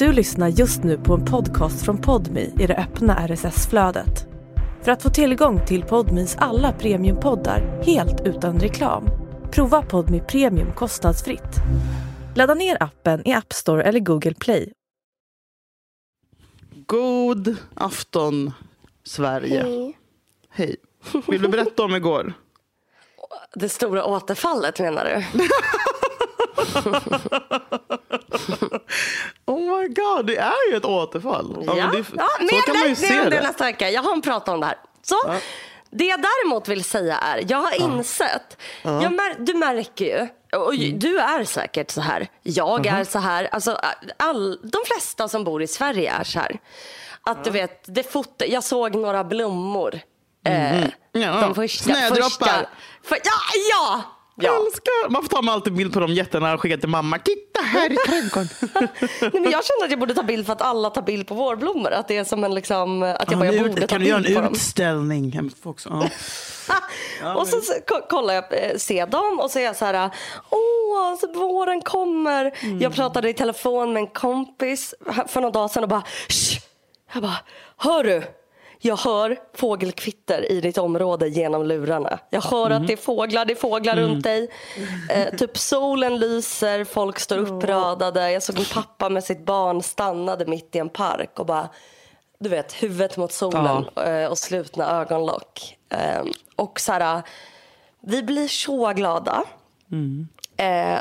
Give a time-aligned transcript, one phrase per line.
[0.00, 4.26] Du lyssnar just nu på en podcast från Podmi i det öppna RSS-flödet.
[4.82, 9.08] För att få tillgång till Podmis alla premiumpoddar helt utan reklam,
[9.52, 11.56] prova Podmi Premium kostnadsfritt.
[12.36, 14.72] Ladda ner appen i App Store eller Google Play.
[16.86, 18.52] God afton,
[19.04, 19.62] Sverige.
[19.62, 19.98] Hej.
[20.50, 20.76] Hej.
[21.28, 22.32] Vill du berätta om igår?
[23.54, 25.48] Det stora återfallet menar du?
[29.46, 31.64] Oh my god, det är ju ett återfall.
[31.66, 33.40] Ja, men det, ja mer kan man ju se det det.
[33.42, 33.90] nästa vecka.
[33.90, 34.76] Jag har en prat om det här.
[35.02, 35.16] Så,
[35.90, 40.74] Det jag däremot vill säga är, jag har insett, jag mär, du märker ju, och
[40.74, 40.98] Mm.
[40.98, 43.78] du är säkert så här, jag är så här, alltså,
[44.16, 46.58] all, de flesta som bor i Sverige är så här.
[47.22, 50.00] Att du vet, det foto, jag såg några blommor.
[50.46, 51.40] Eh, Ja.
[51.40, 52.20] de första, Snödroppar.
[52.26, 52.66] första,
[53.04, 53.32] för, ja,
[53.70, 54.02] ja!
[54.42, 54.56] Ja.
[54.66, 55.10] älskar.
[55.10, 57.18] Man får ta med alltid bild på dem jättenära och skicka till mamma.
[57.18, 58.48] Titta här i trädgården.
[59.20, 61.34] Nej, men jag känner att jag borde ta bild för att alla tar bild på
[61.34, 61.90] vårblommor.
[61.92, 64.20] Att det är som en liksom, att jag bara jag borde ta kan du göra
[64.20, 64.52] bild på en dem.
[64.54, 65.50] utställning?
[67.22, 67.34] Ja.
[67.34, 70.10] och så, så ko- kollar jag, eh, ser dem och så är jag så här,
[70.50, 72.52] åh, så våren kommer.
[72.62, 72.80] Mm.
[72.80, 74.94] Jag pratade i telefon med en kompis
[75.28, 76.58] för några dagar sedan och bara, Shh!
[77.14, 77.36] jag bara,
[77.76, 78.22] hör du?
[78.82, 82.18] Jag hör fågelkvitter i ditt område genom lurarna.
[82.30, 82.82] Jag hör Mm.
[82.82, 84.50] att det är fåglar, det är fåglar runt dig.
[85.10, 88.30] Eh, typ solen lyser, folk står uppradade.
[88.32, 91.68] Jag såg min pappa med sitt barn stannade mitt i en park och bara,
[92.38, 95.76] du vet, huvudet mot solen eh, och slutna ögonlock.
[95.88, 96.22] Eh,
[96.56, 97.22] och så här,
[98.00, 99.44] vi blir så glada.
[100.56, 101.00] Eh,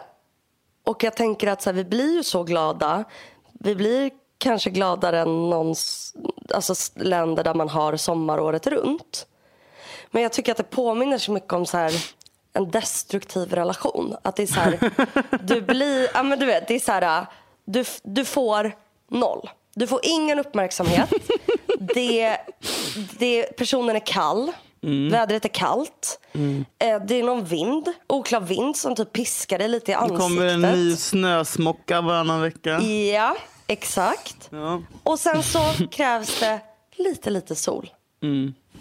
[0.85, 3.03] och jag tänker att så här, vi blir ju så glada.
[3.53, 5.75] Vi blir kanske gladare än någon,
[6.53, 9.27] alltså länder där man har sommar året runt.
[10.11, 11.93] Men jag tycker att det påminner så mycket om så här,
[12.53, 14.15] en destruktiv relation.
[14.21, 14.79] Att det är så här,
[15.43, 17.25] du blir, ja men du vet, det är så här,
[17.65, 18.75] du, du får
[19.11, 19.49] noll.
[19.75, 21.09] Du får ingen uppmärksamhet.
[21.95, 22.37] Det,
[23.19, 24.51] det, personen är kall.
[25.11, 26.19] Vädret är kallt.
[26.79, 30.21] Eh, Det är någon vind, oklar vind som typ piskar dig lite i Det ansiktet.
[30.23, 32.79] kommer en ny snösmocka varannan vecka.
[32.81, 33.35] Ja,
[33.69, 34.47] exakt.
[34.51, 34.81] Ja.
[35.03, 35.59] Och sen så
[35.91, 36.59] krävs det
[36.95, 37.89] lite, lite sol.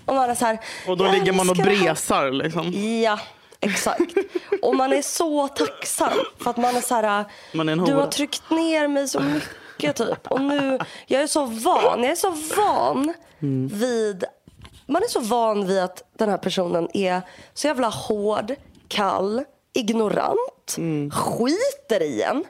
[0.06, 0.90] Och man är så här, Mm.
[0.90, 2.30] Och då ligger man och bresar.
[2.30, 2.72] Liksom.
[3.02, 3.18] Ja,
[3.60, 4.14] exakt.
[4.62, 8.06] Och man är så tacksam för att man är så här, Man är du har
[8.06, 10.26] tryckt ner mig så mycket typ.
[10.30, 13.68] Och nu, jag är så van, jag är så van Mm.
[13.68, 14.24] vid,
[14.86, 17.22] man är så van vid att den här personen är
[17.54, 18.54] så jävla hård,
[18.88, 19.44] kall,
[19.74, 21.10] ignorant, Mm.
[21.10, 22.44] skiter i en.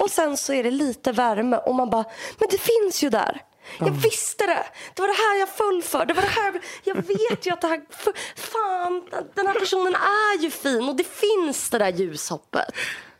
[0.00, 2.04] Och sen så är det lite värme och man bara,
[2.38, 3.42] men det finns ju där.
[3.78, 4.66] Jag visste det.
[4.94, 6.06] Det var det här jag föll för.
[6.06, 6.60] Det var det här.
[6.84, 7.80] Jag vet ju att det här...
[7.90, 12.64] För, fan, den här personen är ju fin och det finns det där ljushoppet.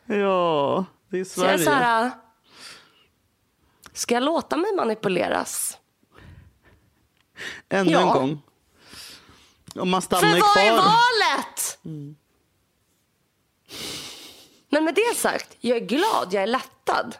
[0.05, 1.65] Ja, det är Så jag är Sverige.
[1.65, 2.11] så här...
[3.93, 5.77] Ska jag låta mig manipuleras?
[7.69, 7.99] Ännu Ja.
[8.01, 8.41] en gång.
[9.75, 10.77] Om man För stannar vad är kvar.
[10.77, 11.79] valet?
[14.69, 17.17] Men med det sagt, jag är glad, jag är lättad.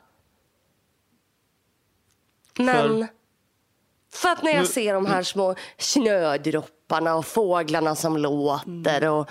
[2.58, 3.08] Men
[4.12, 9.30] för, att när jag ser de här små snödropparna och fåglarna som låter och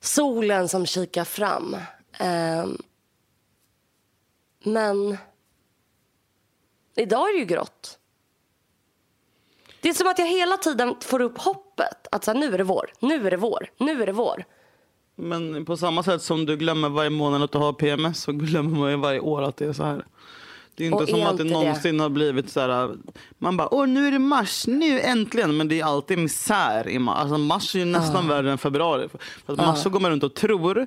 [0.00, 1.76] solen som kikar fram.
[2.18, 2.78] Ehm,
[4.64, 5.16] men
[6.96, 7.98] idag är det ju grått.
[9.80, 12.06] Det är som att jag hela tiden får upp hoppet.
[12.10, 14.44] Att så här, nu är det vår, nu är det vår, nu är det vår.
[15.20, 18.78] Men på samma sätt som du glömmer varje månad att du har PMS så glömmer
[18.78, 20.04] man ju varje år att det är så här.
[20.74, 22.90] Det är inte Och som är att det inte det- någonsin har blivit så här.
[23.38, 25.56] Man bara, åh nu är det mars, nu äntligen.
[25.56, 27.18] Men det är alltid misär i mars.
[27.18, 29.08] Alltså mars är ju nästan värre än februari.
[29.46, 30.78] För att mars så går man runt och tror.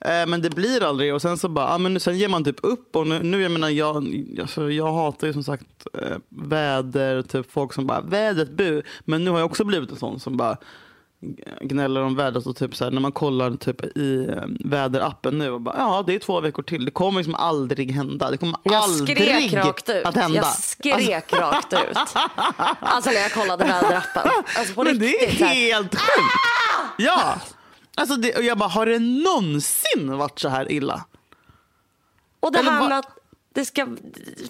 [0.00, 1.14] Eh, men det blir aldrig.
[1.14, 2.96] Och sen så bara, ah, men sen ger man typ upp.
[2.96, 4.06] Och nu, nu jag menar, jag,
[4.40, 8.82] alltså, jag hatar ju som sagt eh, väder, typ folk som bara, vädret bu.
[9.04, 10.56] Men nu har jag också blivit en sån som bara
[11.60, 15.50] gnäller om vädret och typ så här, när man kollar typ i eh, väderappen nu
[15.50, 16.84] och bara ja det är två veckor till.
[16.84, 18.30] Det kommer liksom aldrig hända.
[18.30, 20.04] Det kommer Jag aldrig skrek rakt ut.
[20.06, 20.36] att hända.
[20.36, 21.98] Jag skrek rakt ut.
[22.80, 24.30] Alltså när jag kollade väderappen.
[24.58, 25.38] Alltså på Men det är riktigt.
[25.38, 25.54] så här.
[25.54, 26.34] helt sjukt.
[26.98, 27.34] Ja.
[27.94, 31.04] Alltså det, och jag bara, har det någonsin varit så här illa?
[32.40, 33.08] Och det Eller här med att
[33.54, 33.84] det ska...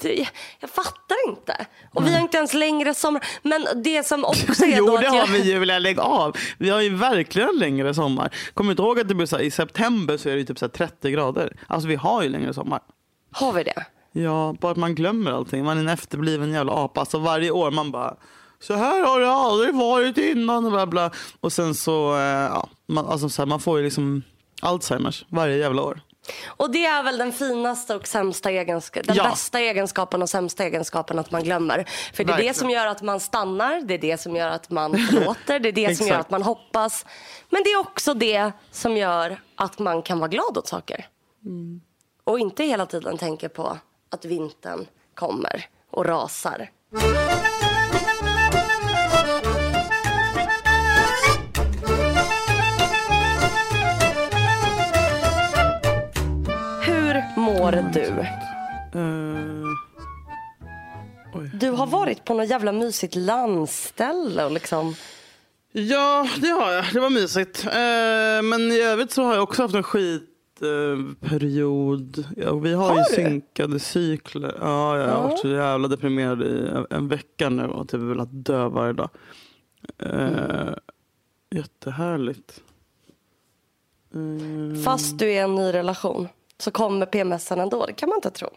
[0.01, 0.29] det-
[0.61, 1.67] Jag fattar inte.
[1.95, 3.25] Och vi har inte ens längre sommar.
[3.43, 5.27] Men det som också är Jo då det att har jag...
[5.27, 6.37] vi ju, vill jag lägga av.
[6.59, 8.35] Vi har ju verkligen en längre sommar.
[8.55, 10.59] Kommer du inte ihåg att det blir så här, i september så är det typ
[10.59, 11.57] så här 30 grader.
[11.67, 12.81] Alltså vi har ju längre sommar.
[13.33, 13.85] Har vi det?
[14.13, 15.65] Ja, bara att man glömmer allting.
[15.65, 17.01] Man är en efterbliven jävla apa.
[17.01, 18.15] Alltså varje år man bara
[18.61, 21.11] så här har det aldrig varit innan bla bla.
[21.41, 24.23] Och sen så, eh, ja, man, alltså så här, man får ju liksom
[24.63, 26.01] Alzheimers varje jävla år.
[26.47, 29.31] Och det är väl den finaste och sämsta egenskapen, den Ja.
[29.31, 31.85] bästa egenskapen och sämsta egenskapen att man glömmer.
[32.15, 32.53] För det är Verkligen.
[32.53, 35.69] det som gör att man stannar, det är det som gör att man förlåter, det
[35.69, 37.07] är det som gör att man hoppas.
[37.51, 41.07] Men det är också det som gör att man kan vara glad åt saker.
[41.45, 41.81] Mm.
[42.25, 43.79] Och inte hela tiden tänka på
[44.11, 46.71] att vintern kommer och rasar.
[57.63, 58.11] Mår du?
[59.01, 59.69] Eh,
[61.55, 64.95] Du har varit på något jävla mysigt landställe och liksom...
[65.73, 66.85] ja, det har jag.
[66.93, 67.65] Det var mysigt.
[67.67, 71.21] Eh, men i övrigt så har jag också haft en skitperiod.
[71.21, 72.25] Period.
[72.37, 73.15] ja, vi har, Har ju du?
[73.15, 74.57] synkade cykler.
[74.61, 78.29] Ja, jag har varit så jävla deprimerad i en, en vecka nu och typ velat
[78.33, 79.11] dö varje dag.
[79.99, 80.75] Eh,
[81.51, 82.61] Jättehärligt.
[84.15, 86.29] Eh, Fast du är i en ny relation
[86.63, 87.87] så kommer PMSen ändå.
[87.87, 88.49] Det kan man inte tro.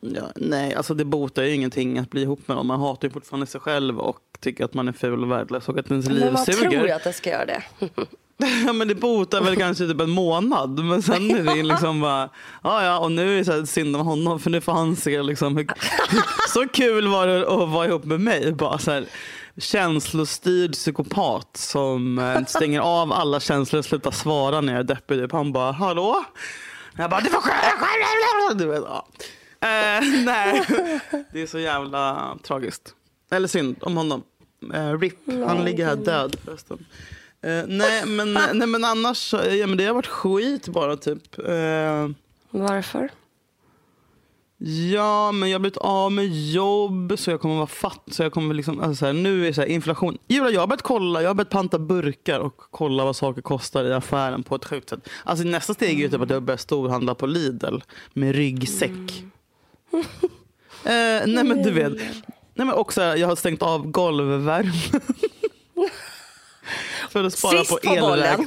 [0.00, 2.66] Ja, nej, alltså det botar ju ingenting att bli ihop med någon.
[2.66, 5.78] Man hatar ju fortfarande sig själv och tycker att man är ful och värdelös och
[5.78, 6.96] att ens liv Men man tror ju suger.
[6.96, 7.62] att det ska göra det.
[8.66, 10.84] Ja, men det botar väl kanske typ en månad.
[10.84, 12.28] Men sen är det liksom bara,
[12.62, 14.96] ja ja, och nu är det så här synd om honom för nu får han
[14.96, 15.66] se liksom hur,
[16.54, 18.52] så kul var det att vara ihop med mig.
[18.52, 19.06] Bara så här,
[19.56, 25.18] känslostyrd psykopat som eh, stänger av alla känslor och slutar svara när jag är deppig.
[25.18, 25.32] Typ.
[25.32, 26.24] Han bara, hallå?
[26.96, 28.58] Jag bara, du får dig själv.
[28.58, 29.06] Du vet, ja.
[29.60, 30.62] Eh, nej,
[31.32, 32.94] det är så jävla tragiskt.
[33.30, 34.22] Eller synd om honom.
[34.74, 36.86] Eh, RIP, han ligger här död förresten.
[37.42, 41.38] Eh, nej, men, nej men annars, ja, men det har varit skit bara typ.
[41.38, 42.08] Eh,
[42.50, 43.10] Varför?
[44.66, 48.14] Ja, men jag har blivit av med jobb så jag kommer vara fattig.
[48.14, 50.18] Så jag kommer liksom, alltså, så här, nu är så här, inflation.
[50.28, 53.84] Julia, jag har börjat kolla, jag har börjat panta burkar och kolla vad saker kostar
[53.84, 55.08] i affären på ett sjukt sätt.
[55.24, 57.78] Alltså nästa steg är ju typ att jag börjar storhandla på Lidl
[58.12, 59.24] med ryggsäck.
[60.84, 61.92] Eh, nej men du vet.
[62.54, 64.72] Nej, men också, jag har stängt av golvvärmen.
[67.10, 68.46] För att spara Sist på på bollen.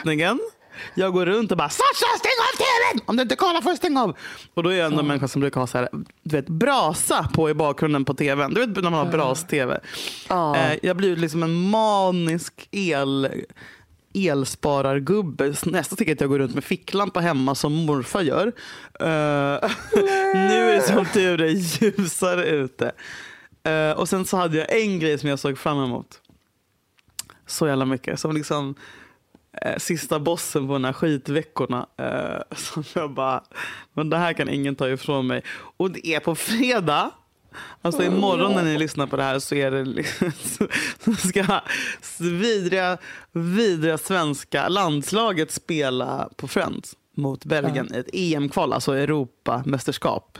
[0.94, 3.03] Jag går runt och bara Sasha stäng av tvn!
[3.06, 4.18] Om du inte kollar får du stänga av.
[4.53, 5.89] Och då är jag ändå en människa som brukar ha så här,
[6.24, 8.53] du vet, brasa på i bakgrunden på tvn.
[8.53, 9.79] Du vet när man har bras-tv.
[10.29, 10.57] Ja.
[10.57, 13.29] Eh, jag blir liksom en manisk el
[14.13, 15.53] elsparargubbe.
[15.65, 18.47] Nästa steg är att jag går runt med ficklampa hemma som morfar gör.
[19.00, 19.69] Eh,
[20.33, 22.91] nu är det som tur är ljusare ute.
[23.63, 26.21] Eh, och sen så hade jag en grej som jag såg fram emot.
[27.45, 28.19] Så jävla mycket.
[28.19, 28.75] Som liksom
[29.62, 31.88] eh, sista bossen på de här skitveckorna.
[31.98, 33.44] Eh, som jag bara,
[33.94, 35.44] men det här kan ingen ta ifrån mig.
[35.77, 37.12] Och det är på fredag.
[37.81, 40.31] Alltså imorgon när ni lyssnar på det här så är det liksom,
[41.00, 41.62] så ska
[42.19, 42.98] vidriga,
[43.31, 50.38] vidriga svenska landslaget spela på Friends mot Belgien i ett EM-kval, alltså Europamästerskap.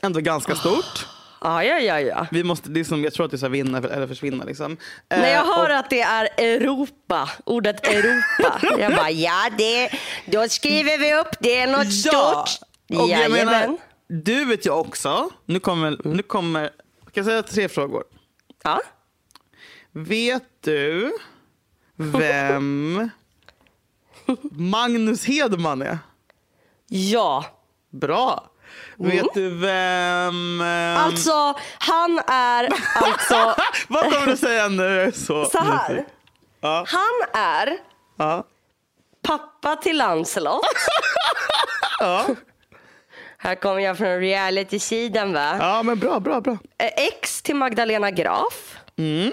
[0.00, 1.06] Ändå ganska stort.
[1.40, 2.26] Ja, ja, ja, ja.
[2.30, 4.44] Vi måste, det är som, jag tror att det är så här vinna eller försvinna.
[4.44, 4.76] Liksom.
[5.10, 8.60] När jag Eh, hör och- att det är Europa, ordet Europa.
[8.78, 9.90] Jag bara, ja, det,
[10.26, 12.66] då skriver vi upp det är något stort.
[13.00, 13.76] Och jag menar,
[14.08, 16.72] du vet ju också, nu kommer, nu kommer, kan
[17.14, 18.04] jag säga tre frågor?
[18.64, 18.80] Ja.
[19.92, 21.12] Vet du
[21.96, 23.10] vem
[24.52, 25.98] Magnus Hedman är?
[26.88, 27.44] ja.
[27.90, 28.50] Bra.
[28.96, 30.60] Vet du vem...
[30.60, 33.56] ehm, Alltså, han är alltså
[33.88, 34.82] Vad kommer du säga nu?
[34.84, 36.04] Jag är så, så här.
[36.60, 36.84] Ja.
[36.88, 37.78] Han är
[38.18, 38.44] Ja.
[39.22, 40.60] pappa till Lancelot.
[42.00, 42.26] Ja.
[43.38, 45.56] Här kommer jag från reality-sidan va?
[45.60, 46.58] ja, men bra, bra, bra.
[46.78, 48.76] Eh, Ex till Magdalena Graf.
[48.98, 49.32] Mm.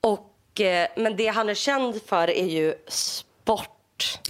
[0.00, 3.68] Och, eh, men det han är känd för är ju sport.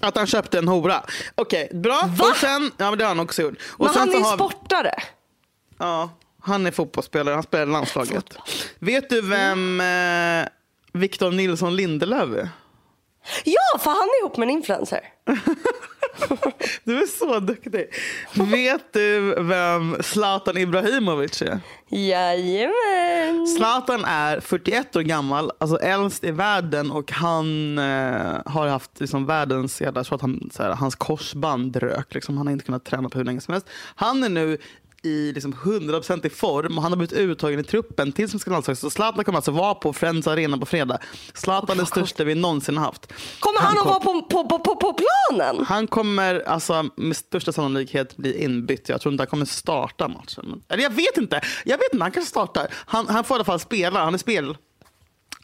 [0.00, 1.02] Att han köpte en hora.
[1.35, 2.00] Okej, bra.
[2.19, 2.25] Va?
[2.31, 3.55] Och sen, ja, men det har han också gjort.
[3.69, 4.95] Och Men han är ju har- sportare.
[5.79, 6.11] Ja,
[6.43, 7.35] han är fotbollsspelare.
[7.35, 8.25] Han spelar i landslaget.
[8.79, 10.47] Vet du vem eh,
[10.93, 12.49] Victor Nilsson Lindelöf är?
[13.45, 15.00] Ja, för han är ihop med en influencer.
[16.85, 17.87] Du är så duktig.
[18.35, 21.61] Vet du vem Zlatan Ibrahimovic är?
[21.88, 23.47] Jajamän.
[23.47, 29.26] Zlatan är 41 år gammal, alltså äldst i världen och han eh, har haft liksom,
[29.26, 32.14] världens, jag tror att han, så här, hans korsband rök.
[32.14, 33.69] Liksom, han har inte kunnat träna på hur länge som helst.
[33.95, 34.59] Han är nu
[35.03, 38.79] i liksom 100% i form och han har blivit uttagen i truppen till svenska landslaget.
[38.79, 40.99] Så Zlatan kommer alltså vara på Friends Arena på fredag.
[41.35, 43.13] Zlatan är den största vi någonsin haft.
[43.41, 45.65] Kommer han, att kom- vara på, på, på, på, planen?
[45.67, 48.89] Han kommer alltså, med största sannolikhet bli inbytt.
[48.89, 50.63] Jag tror inte han kommer starta matchen.
[50.69, 51.41] Eller jag vet inte.
[51.65, 52.67] Jag vet inte, han kanske startar.
[52.73, 54.05] Han, han får i alla fall spela.
[54.05, 54.57] Han är spel.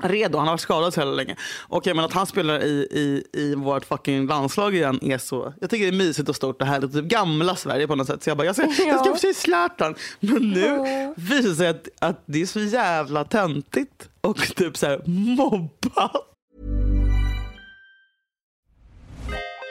[0.02, 0.38] Redo.
[0.38, 1.36] Han har varit skadad så länge.
[1.68, 5.54] Och jag menar att han spelar i, i, i vårt fucking landslag igen är så...
[5.60, 6.92] Jag tycker det är mysigt och stort och härligt.
[6.92, 8.22] Typ gamla Sverige på något sätt.
[8.22, 9.94] Så jag bara, jag ska, jag ska få se Zlatan.
[10.20, 14.86] Men nu visar det sig att, att det är så jävla töntigt och typ så
[14.86, 16.10] här mobba.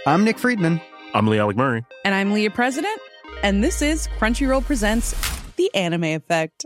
[0.08, 0.80] I'm Nick Friedman.
[1.14, 1.84] I'm Lee Alec Murray.
[2.06, 3.00] And I'm Leah President.
[3.44, 5.16] And this is Crunchyroll Presents
[5.58, 6.66] The Anime Effect.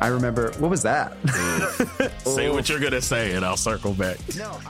[0.00, 1.16] I remember, what was that?
[2.24, 4.18] Say what you're gonna say, and I'll circle back.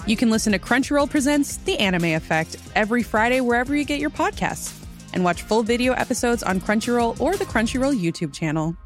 [0.07, 4.11] you can listen to Crunchyroll Presents The Anime Effect every Friday wherever you get your
[4.11, 4.73] podcasts.
[5.13, 8.77] And watch full video episodes on Crunchyroll or the Crunchyroll YouTube channel.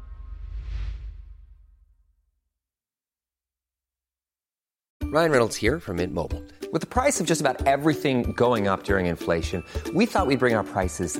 [5.03, 6.41] Ryan Reynolds here from Mint Mobile.
[6.71, 9.61] With the price of just about everything going up during inflation,
[9.93, 11.19] we thought we'd bring our prices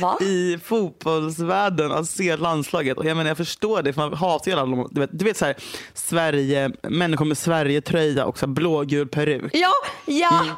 [0.00, 0.18] Va?
[0.20, 2.98] i fotbollsvärlden att se landslaget.
[2.98, 5.36] Och jag menar jag förstår det för man hatar ju alla, du vet, du vet
[5.36, 5.56] så här,
[5.94, 9.50] Sverige, människor med Sverige-tröja och så här blågul peruk.
[9.52, 9.72] Ja,
[10.06, 10.28] ja.
[10.38, 10.48] Som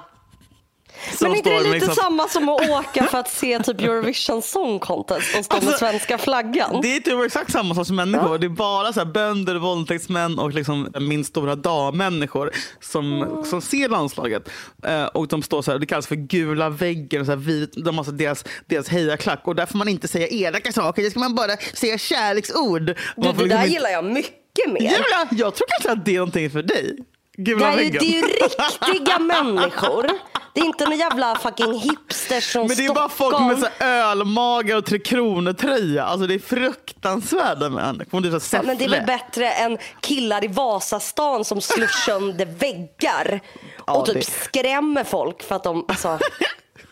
[1.20, 4.42] Men inte det lite med liksom- samma som att åka för att se typ Eurovision
[4.42, 6.80] Song Contest och stå med Alltså, svenska flaggan?
[6.82, 8.38] Det är typ exakt samma sorts människor.
[8.38, 13.88] Det är bara så här bönder, våldtäktsmän och liksom min stora dag-människor som, som ser
[13.88, 14.48] landslaget.
[14.86, 17.20] Eh, och de står så här, det kallas för gula väggen.
[17.20, 19.40] Och så här vit, de har så deras, deras hejaklack.
[19.44, 21.02] Och där får man inte säga elaka saker.
[21.02, 22.82] Det ska man bara säga kärleksord.
[22.82, 24.80] Du, det liksom där gillar jag mycket mer.
[24.80, 26.96] Julia, jag tror kanske att det är någonting för dig.
[27.36, 27.98] Det Gula är, ju, väggen.
[28.00, 30.06] det är ju riktiga människor.
[30.54, 32.94] Det är inte någon jävla fucking hipsters från Men det är Stockholm.
[32.94, 36.04] bara folk med så ölmagar och Tre Kronor-tröja.
[36.04, 38.20] Alltså det är fruktansvärda människor.
[38.20, 43.40] Det är, men det är väl bättre än killar i Vasastan som slår sönder väggar
[43.86, 45.84] Ja, och typ det- skrämmer folk för att de...
[45.88, 46.08] Alltså,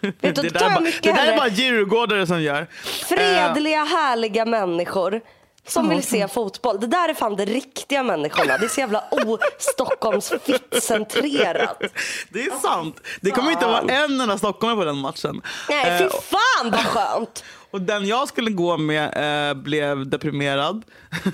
[0.01, 2.61] vet du, det, där bara, det där är bara djurgårdare som gör.
[2.61, 2.67] Eh,
[3.09, 5.21] fredliga, härliga människor
[5.67, 6.81] som vill se fotboll.
[6.81, 8.59] Det där är fan de riktiga människorna.
[8.59, 11.83] Det är så jävla o-Stockholms-centrerat.
[12.29, 13.01] det är sant.
[13.21, 15.43] Det kommer inte vara en enda stockholmare på den matchen.
[15.69, 17.45] Nej, fy Eh, fan vad skönt.
[17.71, 20.85] Och den jag skulle gå med eh, blev deprimerad.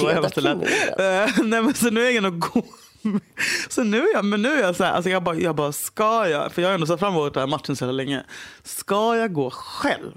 [0.00, 0.22] Lät.
[0.22, 0.62] deprimerad?
[0.98, 2.62] Eh, nej, men så nu är jag att gå.
[3.68, 5.72] Så nu är jag, men nu är jag så här, alltså jag bara, jag bara,
[5.72, 8.24] ska jag, för jag har ändå sett fram emot den här matchen så länge.
[8.62, 10.14] Ska jag gå själv?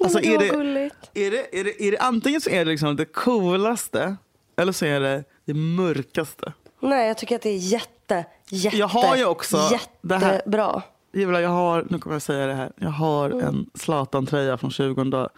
[0.00, 2.96] Alltså, det är, det, är, det, är, det, är det antingen så är det liksom
[2.96, 4.16] det coolaste
[4.56, 6.52] eller så är det det mörkaste.
[6.80, 9.78] Nej, jag tycker att det är jätte, jätte, Jag har ju också det
[10.12, 10.82] jättebra.
[11.12, 12.72] Julia, jag har, nu kommer jag säga det här.
[12.76, 13.44] Jag har Mm.
[13.46, 15.10] en Zlatan-tröja från 20.
[15.12, 15.28] Ja,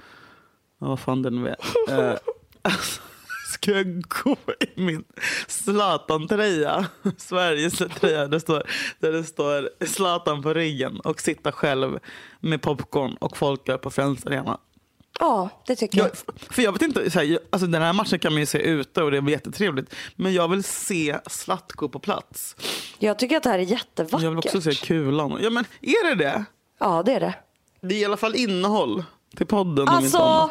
[0.78, 1.56] vad fan den nu är.
[2.10, 2.16] Eh,
[2.62, 3.00] alltså,
[3.50, 4.36] ska jag gå
[4.76, 5.04] i min
[5.48, 6.86] Zlatan-tröja?
[7.16, 8.26] Sveriges tröja.
[8.28, 8.62] Det står,
[8.98, 11.98] där det står Zlatan på ryggen och sitta själv
[12.40, 14.58] med popcorn och folk är på Friends Arena.
[15.20, 16.06] Ja, det tycker jag.
[16.06, 18.46] Jag, för jag vet inte, så här, jag- alltså den här matchen kan man ju
[18.46, 19.94] se ute och det är jättetrevligt.
[20.16, 22.56] Men jag vill se Zlatko på plats.
[22.98, 24.22] Jag tycker att det här är jättevackert.
[24.22, 25.38] Jag vill också se kulan.
[25.42, 26.44] Ja men är det det?
[26.80, 27.34] Ja, det är det.
[27.80, 29.04] Det är i alla fall innehåll
[29.36, 29.88] till podden.
[29.88, 30.50] Alltså,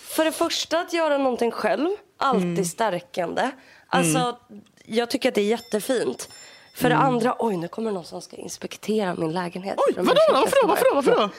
[0.00, 2.64] för det första att göra någonting själv, alltid Mm.
[2.64, 3.50] stärkande.
[3.86, 4.38] Alltså,
[4.84, 6.28] jag tycker att det är jättefint.
[6.74, 9.78] För det andra, oj nu kommer någon som ska inspektera min lägenhet.
[9.78, 9.84] Mm.
[9.88, 10.40] Oj, vadå?
[10.40, 10.68] Varför då?
[10.68, 10.94] Varför då?
[10.94, 11.30] Varför då?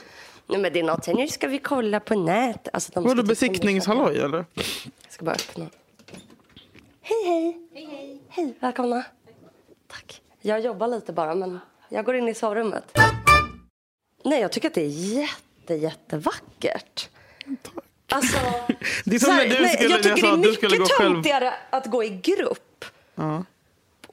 [0.46, 2.68] Nej men det är något, nu ska vi kolla på nät.
[2.72, 4.44] Alltså, de ska Vadå typ besiktningshalloj eller?
[4.54, 5.66] Jag ska bara öppna.
[7.02, 7.68] Hej hej.
[7.74, 8.20] Hej hej.
[8.28, 9.04] Hej, välkomna.
[9.86, 10.22] Tack.
[10.40, 11.58] Jag jobbar lite bara men
[11.88, 12.98] jag går in i sovrummet.
[14.24, 17.08] Nej jag tycker att det är jätte jättevackert.
[18.12, 18.36] Alltså,
[19.04, 20.96] Det är som när du nej, skulle, jag tycker jag sa det är gå mycket
[20.98, 22.84] töntigare att gå i grupp.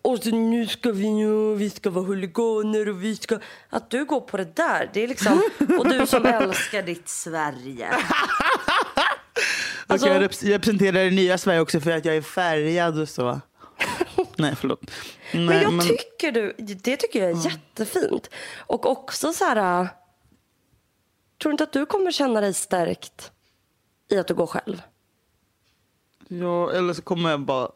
[0.01, 3.39] Och så, nu ska vi nu, vi ska vara huliganer och vi ska...
[3.69, 5.41] Att du går på det där, det är liksom...
[5.79, 7.89] Och du som älskar ditt Sverige.
[9.87, 13.09] Alltså- Och jag rep- representerar det nya Sverige också för att jag är färgad och
[13.09, 13.41] så.
[14.35, 14.91] Nej, förlåt.
[15.31, 18.29] Nej, Men jag tycker du, det tycker jag är jättefint.
[18.57, 19.87] Och också så här...
[21.41, 23.31] Tror du inte att du kommer känna dig stärkt
[24.09, 24.81] i att du går själv?
[26.27, 27.69] Ja, eller så kommer jag bara...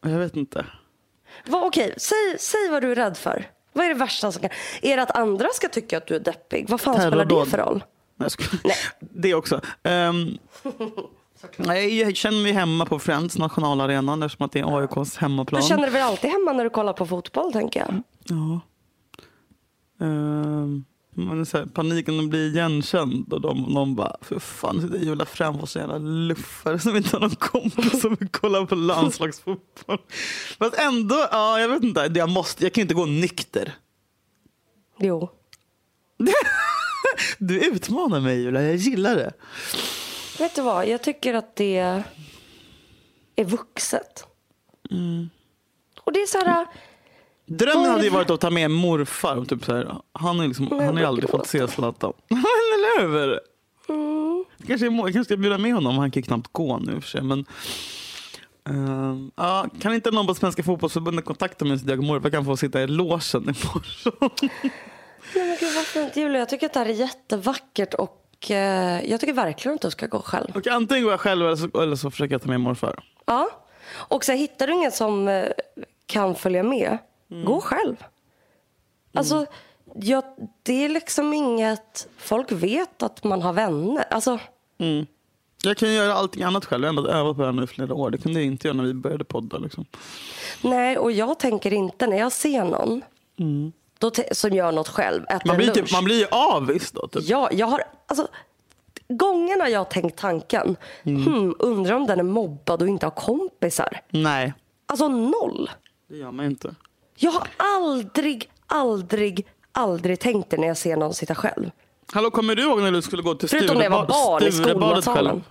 [0.00, 0.66] Jag vet inte.
[1.46, 3.50] Vad, okej, säg, säg vad du är rädd för.
[3.72, 4.50] Vad är det värsta som kan...
[4.82, 6.68] Är det att andra ska tycka att du är deppig?
[6.68, 7.84] Vad fan spelar det för roll?
[8.16, 8.76] Nej, skojar.
[9.00, 9.60] Det också.
[9.82, 10.38] Um,
[11.56, 15.60] nej, jag känner mig hemma på Friends nationalarenan eftersom att det är AIKs hemmaplan.
[15.60, 18.02] Du känner dig väl alltid hemma när du kollar på fotboll, tänker jag.
[18.24, 18.60] Ja.
[20.06, 20.84] Um,
[21.18, 25.26] men så här, paniken att bli igenkänd och de, de bara, för fan sitter Julia
[25.26, 29.98] framför så jävla luffare som inte har någon kompis som vill kolla på landslagsfotboll.
[30.58, 33.74] Fast ändå, ja jag vet inte, jag, måste, jag kan inte gå nykter.
[34.98, 35.30] Jo.
[37.38, 39.32] Du utmanar mig Julia, jag gillar det.
[40.38, 41.76] Vet du vad, jag tycker att det
[43.36, 44.26] är vuxet.
[46.00, 46.66] Och det är så här...
[47.48, 49.36] Drömmen är hade ju varit att ta med morfar.
[49.36, 52.12] Och typ så här, han ju liksom, han har ju aldrig fått se Zlatan.
[52.74, 53.40] Eller hur?
[53.88, 54.44] Mm.
[54.66, 55.98] Kanske, jag kanske ska bjuda med honom.
[55.98, 57.22] Han kan ju knappt gå nu för sig.
[57.22, 57.44] Men,
[58.68, 62.30] ehm, ja, kan inte någon på Svenska fotbollsförbundet kontakta mig så att jag och morfar
[62.30, 64.30] kan få sitta i logen imorgon?
[65.34, 69.20] Men gud vad fint Julia, jag tycker att det här är jättevackert och eh, jag
[69.20, 70.46] tycker verkligen att du ska gå själv.
[70.54, 73.04] Och antingen går jag själv eller så, eller så försöker jag ta med morfar.
[73.26, 73.48] Ja.
[73.94, 75.44] Och så hittar du ingen som eh,
[76.06, 76.98] kan följa med,
[77.28, 77.96] gå själv.
[79.14, 79.46] Alltså,
[79.94, 80.24] jag,
[80.62, 82.08] det är liksom inget...
[82.18, 84.04] Folk vet att man har vänner.
[84.10, 84.38] Alltså,
[85.62, 86.84] Jag kan ju göra allting annat själv.
[86.84, 88.10] Jag har ändå övat på det här nu i flera år.
[88.10, 89.58] Det kunde jag inte göra när vi började podda.
[89.58, 89.84] Liksom.
[90.62, 93.02] nej, och jag tänker inte när jag ser någon
[93.98, 95.92] då te- som gör något själv, äter Man, blir typ, lunch.
[95.92, 97.08] man blir ju avis då.
[97.08, 97.22] Typ.
[97.28, 97.82] Ja, jag har...
[98.06, 98.28] Alltså,
[99.08, 104.00] gångerna jag har tänkt tanken, hmm, undrar om den är mobbad och inte har kompisar.
[104.10, 104.52] Nej,
[104.86, 105.70] Alltså noll.
[106.08, 106.74] det gör man inte.
[107.20, 111.70] Jag har aldrig, aldrig, aldrig tänkt det när jag ser någon sitta själv.
[112.12, 114.52] Hallå, kommer du ihåg när du skulle gå till Förutom när jag var barn i
[114.52, 115.44] Sturebadet skolmatsalen.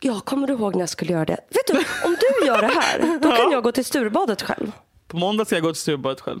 [0.00, 1.40] Ja, kommer du ihåg när jag skulle göra det?
[1.48, 1.72] Vet du,
[2.04, 4.72] om du gör det här, då kan jag gå till Sturebadet själv.
[5.06, 6.40] På måndag ska jag gå till Sturebadet själv.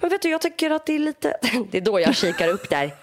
[0.00, 1.36] Men vet du, jag tycker att det är lite...
[1.70, 2.94] Det är då jag kikar upp där.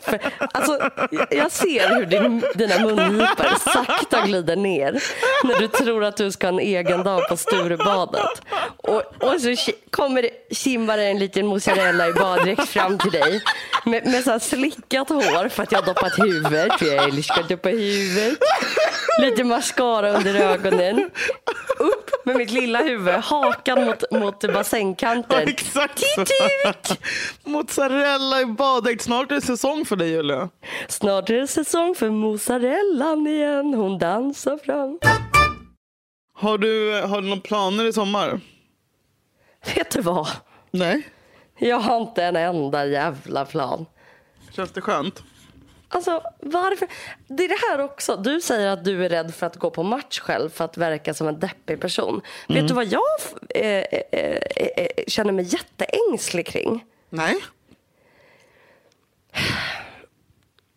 [0.00, 0.20] För,
[0.52, 5.02] alltså, jag- ser hur din, dina mungipor sakta glider ner
[5.44, 8.42] när du tror att du ska ha en egen dag på Sturebadet.
[8.76, 10.30] Och, och så kommer det,
[11.10, 13.42] en liten mozzarella i baddräkt fram till dig
[13.84, 16.78] med, med så här slickat hår för att jag har doppat huvudet.
[16.78, 18.38] För jag älskar att doppa huvudet.
[19.20, 21.10] Lite mascara under ögonen.
[21.78, 25.48] Upp med mitt lilla huvud, hakan mot, mot bassängkanten.
[25.48, 26.24] Exakt så.
[27.44, 29.02] Mozzarella i baddräkt.
[29.02, 30.48] Snart är det säsong för dig Julia.
[30.88, 33.74] Snart är det säsong för mozzarellan igen.
[33.74, 34.98] Hon dansar fram.
[36.34, 38.40] Har du, har du några planer i sommar?
[39.74, 40.28] Vet du vad?
[40.70, 41.08] Nej.
[41.58, 43.86] Jag har inte en enda jävla plan.
[44.52, 45.22] Känns det skönt?
[45.92, 46.88] Alltså varför?
[47.26, 48.16] Det är det här också.
[48.16, 51.14] Du säger att du är rädd för att gå på match själv för att verka
[51.14, 52.20] som en deppig person.
[52.48, 53.02] Vet du vad jag
[53.48, 56.84] eh, eh, eh, eh, känner mig jätteängslig kring?
[57.08, 57.36] Nej.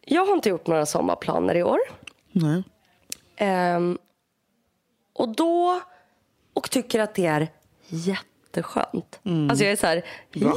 [0.01, 1.79] Jag har inte gjort några sommarplaner i år.
[2.31, 2.63] Nej.
[3.35, 3.97] Ehm,
[5.13, 5.81] och då
[6.53, 7.47] och tycker att det är
[7.87, 9.19] jätteskönt.
[9.49, 10.53] Alltså jag är så här, Bra.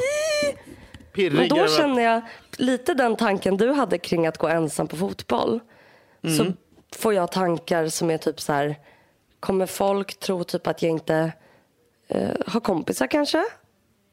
[1.13, 2.23] Pirrig Men då känner jag
[2.57, 5.61] lite den tanken du hade kring att gå ensam på fotboll.
[6.37, 6.53] Så
[6.97, 8.77] får jag tankar som är typ så här,
[9.41, 11.33] kommer folk tro typ att jag inte
[12.09, 13.45] eh, har kompisar kanske?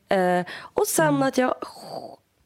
[0.09, 1.55] Eh, och sen att jag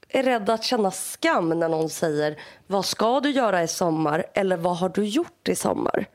[0.10, 4.58] är rädd att känna skam när någon säger vad ska du göra i sommar eller
[4.58, 6.06] vad har du gjort i sommar?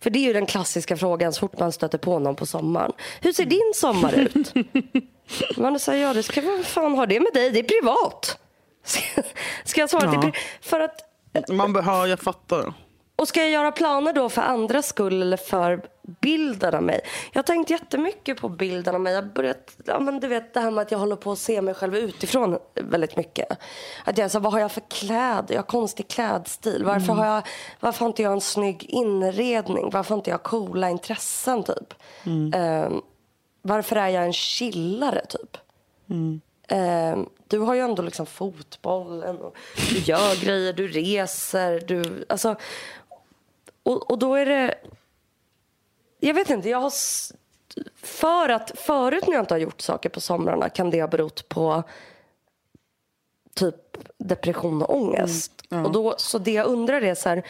[0.00, 2.92] För det är ju den klassiska frågan så fort man stöter på någon på sommaren.
[3.20, 4.54] Hur ser din sommar ut?
[5.56, 7.50] Man säger ja, det ska vad fan ha det med dig?
[7.50, 8.38] Det är privat.
[9.64, 10.32] Ska, jag svara Ja.
[10.60, 11.00] För att
[11.48, 12.72] Man behöver, jag fattar.
[13.16, 15.82] och ska jag göra planer då för andras skull eller för
[16.20, 17.00] bilden av mig?
[17.32, 19.12] Jag har tänkt jättemycket på bilden av mig.
[19.14, 21.38] Jag har börjat, ja men du vet det här med att jag håller på att
[21.38, 23.48] se mig själv utifrån väldigt mycket.
[24.04, 25.54] Att jag så, vad har jag för kläder?
[25.54, 26.84] Jag har konstig klädstil.
[26.84, 27.42] Varför har jag,
[27.80, 29.90] varför har inte jag en snygg inredning?
[29.92, 31.94] Varför har inte jag coola intressen typ?
[32.54, 33.00] Ehm,
[33.62, 35.56] varför är jag en chillare typ?
[36.68, 39.56] Ehm, du har ju ändå liksom fotbollen och
[39.90, 42.56] du gör grejer, du reser, du, alltså,
[43.82, 44.74] och, och då är det,
[46.20, 46.92] jag vet inte, jag har,
[48.02, 51.48] för att förut när jag inte har gjort saker på somrarna kan det ha berott
[51.48, 51.82] på
[53.54, 53.74] typ
[54.18, 55.52] depression och ångest.
[55.84, 57.42] Och då, så det jag undrar är så här,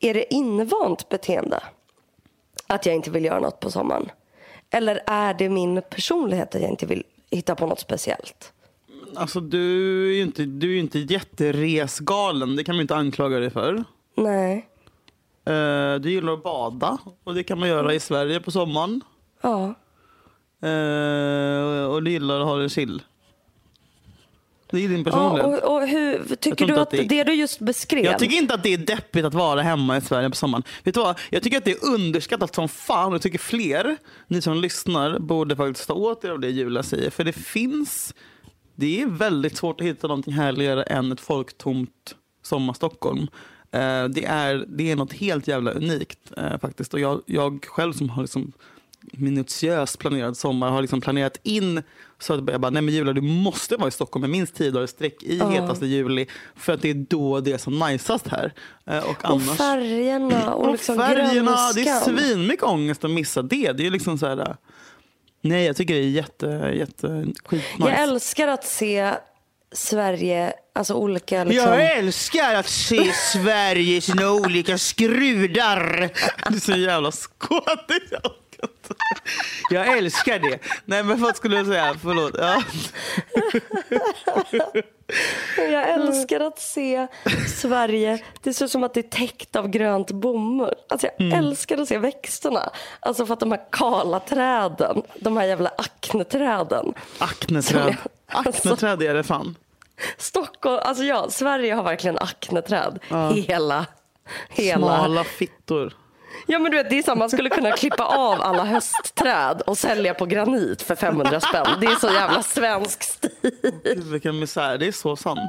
[0.00, 1.62] är det invant beteende
[2.66, 4.10] att jag inte vill göra något på sommaren?
[4.70, 8.52] Eller är det min personlighet att jag inte vill hitta på något speciellt?
[9.14, 12.56] Alltså du är ju inte, du är inte jätteresgalen.
[12.56, 13.84] Det kan man inte anklaga dig för.
[14.16, 14.68] Nej.
[15.44, 19.00] Eh, du gillar att bada och det kan man göra i Sverige på sommaren.
[19.42, 19.74] Ja.
[20.68, 23.02] Eh, och du gillar att ha det chill.
[24.70, 25.62] Det är din ja personlighet.
[25.64, 28.04] och, och hur tycker du att att det- det du just beskrev?
[28.04, 30.62] Jag tycker inte att det är deppigt att vara hemma i Sverige på sommaren.
[30.84, 31.18] Vet du vad?
[31.30, 33.08] Jag tycker att det är underskattat som fan.
[33.08, 33.96] Och jag tycker fler,
[34.26, 37.10] ni som lyssnar, borde faktiskt ta åt er av det Julia säger.
[37.10, 38.14] För det finns,
[38.80, 43.26] det är väldigt svårt att hitta någonting härligare än ett folktomt sommarstockholm.
[43.72, 46.94] Eh, det, är, det är något helt jävla unikt eh, faktiskt.
[46.94, 48.52] Och jag, jag själv som har liksom
[49.12, 51.82] minutiöst planerad sommar har liksom planerat in
[52.18, 54.70] så att jag bara, nej men Julia du måste vara i Stockholm med minst 10
[54.70, 58.28] dagar i sträck i hetaste juli för att det är då det är som najsast
[58.28, 58.52] här.
[58.86, 62.18] Eh, Och, och annars, färgerna och, och liksom färgerna, det är grönskan.
[62.18, 63.72] svinmycket ångest att missa det.
[63.72, 64.56] Det är liksom så här,
[65.40, 67.06] nej jag tycker det är jätte, jätte
[67.44, 67.90] skitnice.
[67.90, 69.14] Jag älskar att se
[69.72, 71.68] Sverige, alltså olika liksom...
[71.68, 76.10] Jag älskar att se Sverige i sina olika skrudar.
[76.50, 78.02] Du är så jävla skådig.
[79.70, 80.58] Jag älskar det.
[80.84, 81.94] Nej men vad skulle du säga?
[82.02, 82.34] Förlåt.
[82.38, 82.62] Ja.
[85.56, 87.06] Jag älskar att se
[87.48, 88.24] Sverige.
[88.42, 90.74] Det ser ut som att det är täckt av grönt bomull.
[90.88, 91.38] Alltså jag Mm.
[91.38, 92.70] älskar att se växterna.
[93.00, 96.94] Alltså för att de här kala träden, de här jävla akneträden.
[97.18, 97.96] Akneträd.
[98.26, 99.56] Alltså- Akneträd är det fan.
[100.18, 102.98] Stockholm, alltså ja, Sverige har verkligen akneträd.
[103.34, 103.86] Hela,
[104.48, 104.78] hela.
[104.98, 105.92] Smala fittor.
[106.46, 109.78] Ja men du vet, det är så, man skulle kunna klippa av alla höstträd och
[109.78, 111.66] sälja på granit för 500 spänn.
[111.80, 114.02] Det är så jävla svensk stil.
[114.12, 114.78] Vilken misär.
[114.78, 115.40] Det är så sant.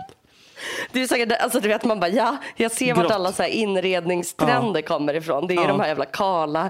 [0.91, 3.11] Det är säkert, alltså du vet man bara ja, jag ser vart Grått.
[3.11, 5.47] alla så här inredningstrender kommer ifrån.
[5.47, 5.67] Det är Ja.
[5.67, 6.69] de här jävla kala.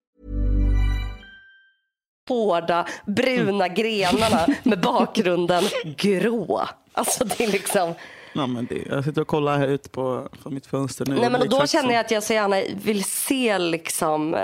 [2.29, 6.67] Hårda bruna grenarna med bakgrunden grå.
[6.93, 7.93] Alltså det är liksom...
[8.33, 11.15] Ja, men det, jag sitter och kollar här ute på, på mitt fönster nu.
[11.15, 14.41] Nej, men Det är då känner jag att jag så gärna vill se liksom eh,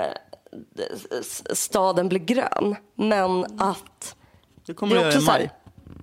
[1.52, 2.76] staden bli grön.
[2.94, 4.16] Men att...
[4.66, 5.50] Det kommer jag göra i så här-.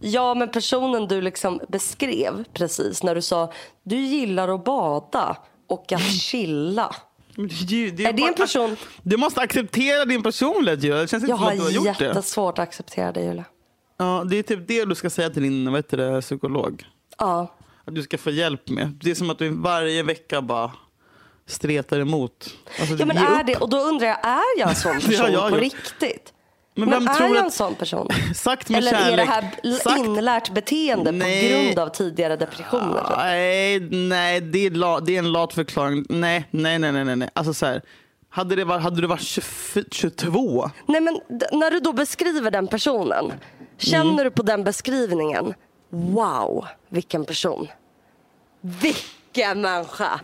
[0.02, 5.92] Ja, men personen du liksom beskrev precis när du sa du gillar att bada och
[5.92, 6.96] att chilla.
[7.36, 10.92] Men det är det en person- Du måste acceptera din personlighet ju.
[10.94, 12.06] Det känns inte Jag som har att du har gjort det.
[12.06, 13.46] jättesvårt att acceptera det, Julia.
[13.98, 16.84] Ja, det är typ det du ska säga till din vad heter det, psykolog.
[17.18, 17.56] Ja.
[17.86, 19.00] Att du ska få hjälp med.
[19.04, 20.72] Det är som att du varje vecka bara
[21.48, 22.50] stretar emot.
[22.80, 23.48] Alltså, ja, men är upp.
[23.48, 23.56] det?
[23.56, 26.34] Och då undrar jag, är jag en sån har person jag på riktigt?
[26.78, 28.08] Men Men, är jag en sån person?
[28.36, 29.30] Sagt med Eller är det kärlek.
[29.30, 31.42] här Sagt- inlärt beteende Nej.
[31.54, 33.02] på grund av tidigare depressioner?
[33.08, 33.18] typ?
[33.18, 36.06] Nej, nej det, är la, det är en lat förklaring.
[36.10, 37.16] Nej, nej, nej, nej.
[37.16, 37.30] nej.
[37.34, 37.82] Alltså så här.
[38.30, 40.70] Hade, det varit, hade du varit 20, 22?
[40.86, 41.20] Nej, men
[41.52, 43.34] när du då beskriver den personen,
[43.78, 44.24] känner Mm.
[44.24, 45.54] du på den beskrivningen,
[45.90, 47.68] wow, vilken person.
[48.62, 50.20] Vilken människa.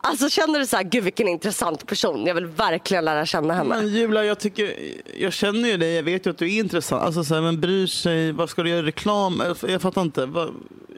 [0.00, 3.68] Alltså känner du så här, gud vilken intressant person, jag vill verkligen lära känna henne.
[3.76, 4.74] Men Julia, jag, tycker,
[5.16, 5.94] jag känner ju dig.
[5.94, 7.02] Jag vet ju att du är intressant.
[7.02, 8.32] Alltså, så här, men bryr sig.
[8.32, 9.42] Vad ska du göra reklam?
[9.46, 10.28] Jag, jag fattar inte.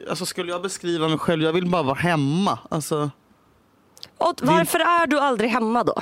[0.09, 1.43] Alltså, skulle jag beskriva mig själv?
[1.43, 2.59] Jag vill bara vara hemma.
[2.69, 3.11] Alltså,
[4.17, 6.01] Och varför är du aldrig hemma då?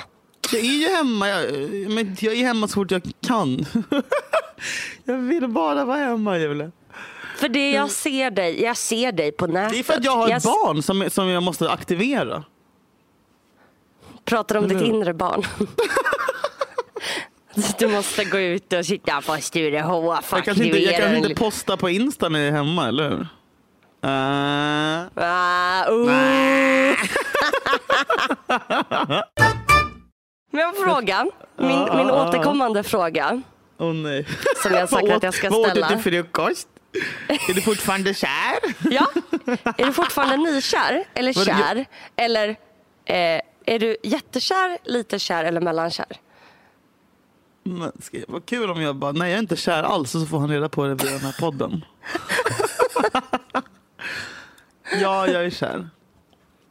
[0.52, 1.28] jag är ju hemma.
[1.28, 1.52] Jag,
[1.90, 3.66] men jag är hemma så fort jag kan.
[5.04, 6.70] jag vill bara vara hemma, Julia.
[7.36, 9.72] För det jag ser dig, jag ser dig på nätet.
[9.72, 12.44] Det är för att jag har ett jag barn som, som jag måste aktivera.
[14.30, 15.42] Pratar om ditt inre barn.
[17.78, 21.76] Du måste gå ut och sitta på Sturehof Jag kanske inte, jag kanske inte postar
[21.76, 23.20] på Insta när jag är hemma, eller hur?
[24.04, 26.06] Uh, Ah, uh.
[30.52, 31.26] Men jag har en fråga.
[31.56, 33.42] Min, min återkommande fråga.
[33.78, 34.26] Åh nej.
[34.62, 35.88] Som jag sagt att jag ska åt- Vad åt ställa.
[35.88, 36.68] du till frukost?
[37.28, 38.58] Är du fortfarande kär?
[38.90, 39.06] Ja.
[39.78, 41.86] Är du fortfarande nykär eller kär?
[42.16, 42.48] Eller
[43.04, 46.06] eh, är du jättekär, lite kär eller mellankär?
[47.62, 50.26] Men ska vad kul om jag bara, nej jag är inte kär alls och så
[50.26, 51.84] får han reda på det via den här podden.
[55.00, 55.88] ja, jag är kär.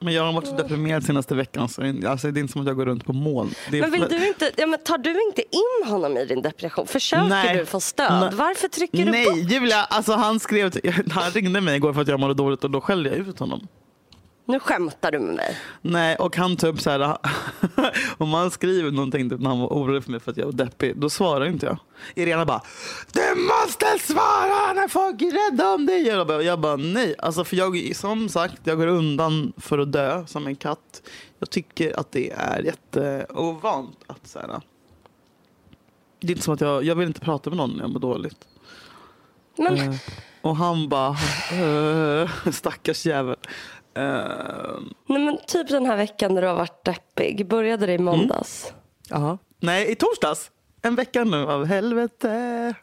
[0.01, 2.67] Men jag har varit så deprimerad senaste veckan så alltså, det är inte som att
[2.67, 3.53] jag går runt på moln.
[3.71, 6.87] Men, vill du inte, ja, men tar du inte in honom i din depression?
[6.87, 7.57] Försöker Nej.
[7.57, 8.19] du få stöd?
[8.19, 8.29] Nej.
[8.33, 9.51] Varför trycker du Nej, bort?
[9.51, 10.71] Julia, alltså han skrev,
[11.11, 13.67] han ringde mig igår för att jag mådde dåligt och då skällde jag ut honom.
[14.49, 15.57] Nu skämtar du med mig.
[15.81, 17.17] Nej, och han typ så här,
[18.17, 20.53] om han skriver någonting typ när han var orolig för mig för att jag var
[20.53, 21.77] deppig, då svarar inte jag.
[22.15, 22.61] Irena bara,
[23.11, 26.07] du måste svara när folk är rädda om dig.
[26.07, 29.91] Jag bara, jag bara nej, alltså för jag, som sagt, jag går undan för att
[29.91, 31.01] dö som en katt.
[31.39, 34.61] Jag tycker att det är jätteovant att så här,
[36.19, 37.99] det är inte som att jag, jag vill inte prata med någon när jag mår
[37.99, 38.47] dåligt.
[39.57, 39.95] Men Eh,
[40.41, 41.17] och han bara,
[41.51, 43.35] eh, stackars jävel.
[43.93, 47.47] Eh, Nej, men typ den här veckan när du har varit deppig.
[47.47, 48.73] Började det i måndags?
[49.09, 49.37] Ja.
[49.59, 50.51] Nej, i torsdags.
[50.81, 52.73] En vecka nu av helvete.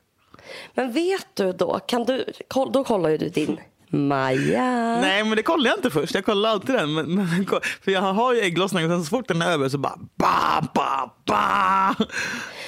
[0.74, 2.24] Men vet du då, kan du,
[2.72, 5.00] då kollar ju du din Maja.
[5.00, 6.14] Nej, men det kollar jag inte först.
[6.14, 6.94] Jag kollar alltid den.
[6.94, 7.46] Men, men,
[7.82, 10.68] för jag har ju ägglossning och sen så fort den är över så bara ba,
[10.74, 12.04] ba, ba.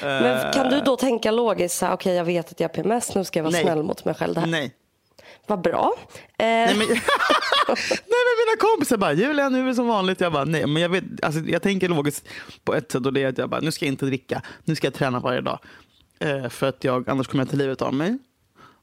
[0.03, 3.15] Men kan du då tänka logiskt, så här, okej jag vet att jag har PMS,
[3.15, 3.63] nu ska jag vara Nej.
[3.63, 4.35] snäll mot mig själv.
[4.35, 4.47] Det här.
[4.47, 4.75] Nej.
[5.49, 5.93] Vad bra.
[6.39, 6.99] Eh, Nej, men, nej,
[8.09, 10.21] men mina kompisar bara, Julia nu är det som vanligt.
[10.21, 12.29] Jag bara, nej, men jag, vet, alltså, jag tänker logiskt
[12.65, 14.43] på ett sätt och det är att jag bara, nu ska jag inte dricka.
[14.65, 15.59] Nu ska jag träna varje dag.
[16.21, 18.19] Eh, för att jag, annars kommer jag till livet av mig.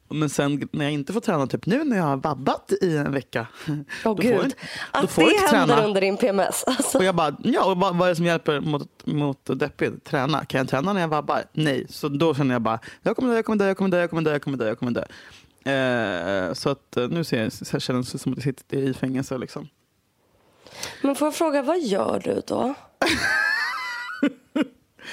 [0.09, 3.11] Men sen när jag inte får träna, typ nu när jag har vabbat i en
[3.11, 3.47] vecka.
[3.67, 4.33] Åh då får gud.
[4.33, 5.87] jag då Att får det inte händer träna.
[5.87, 6.63] under din PMS.
[6.67, 6.97] Alltså.
[6.97, 10.03] Och jag bara, ja, och vad, vad är det som hjälper mot, mot deppig?
[10.03, 10.45] Träna.
[10.45, 11.43] Kan jag träna när jag vabbar?
[11.53, 11.85] Nej.
[11.89, 14.09] Så då känner jag bara, jag kommer dö, jag kommer dö, jag kommer dö, jag
[14.09, 15.03] kommer dö, jag kommer dö, jag kommer dö.
[15.65, 18.93] Eh, så att eh, nu ser jag, så känns det som att jag sitter i
[18.93, 19.67] fängelse liksom.
[21.01, 22.73] Men får jag fråga, vad gör du då?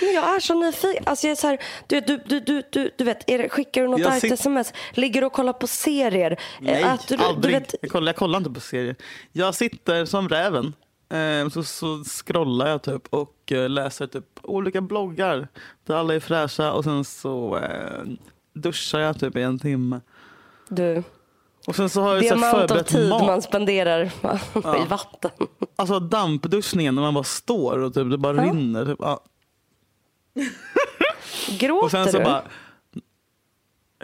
[0.01, 1.05] Jag är så nyfiken.
[1.07, 3.89] Alltså jag är så här, du, du, du, du, du, vet, är det, skickar du
[3.89, 4.73] något argt sit- sms?
[4.93, 6.41] Ligger du och kollar på serier?
[6.61, 7.55] Nej, Äter du, aldrig.
[7.55, 8.97] Du vet, jag, kollar, jag kollar inte på serier.
[9.33, 10.73] Jag sitter som räven.
[11.09, 15.49] Eh, så, så scrollar jag typ och läser typ olika bloggar
[15.87, 17.61] där alla är fräscha och sen så
[18.55, 20.01] duschar jag typ i en timme.
[20.77, 21.03] Du,
[21.67, 23.27] Och sen så har jag det här amount tid mat.
[23.27, 24.05] man spenderar
[24.85, 25.31] i vatten.
[25.77, 28.43] Alltså dampduschningen när man bara står och typ, det bara Ja.
[28.53, 28.85] rinner.
[28.87, 28.99] Typ.
[29.01, 29.21] Ja.
[31.59, 32.25] Gråter Och sen så du?
[32.25, 32.43] bara...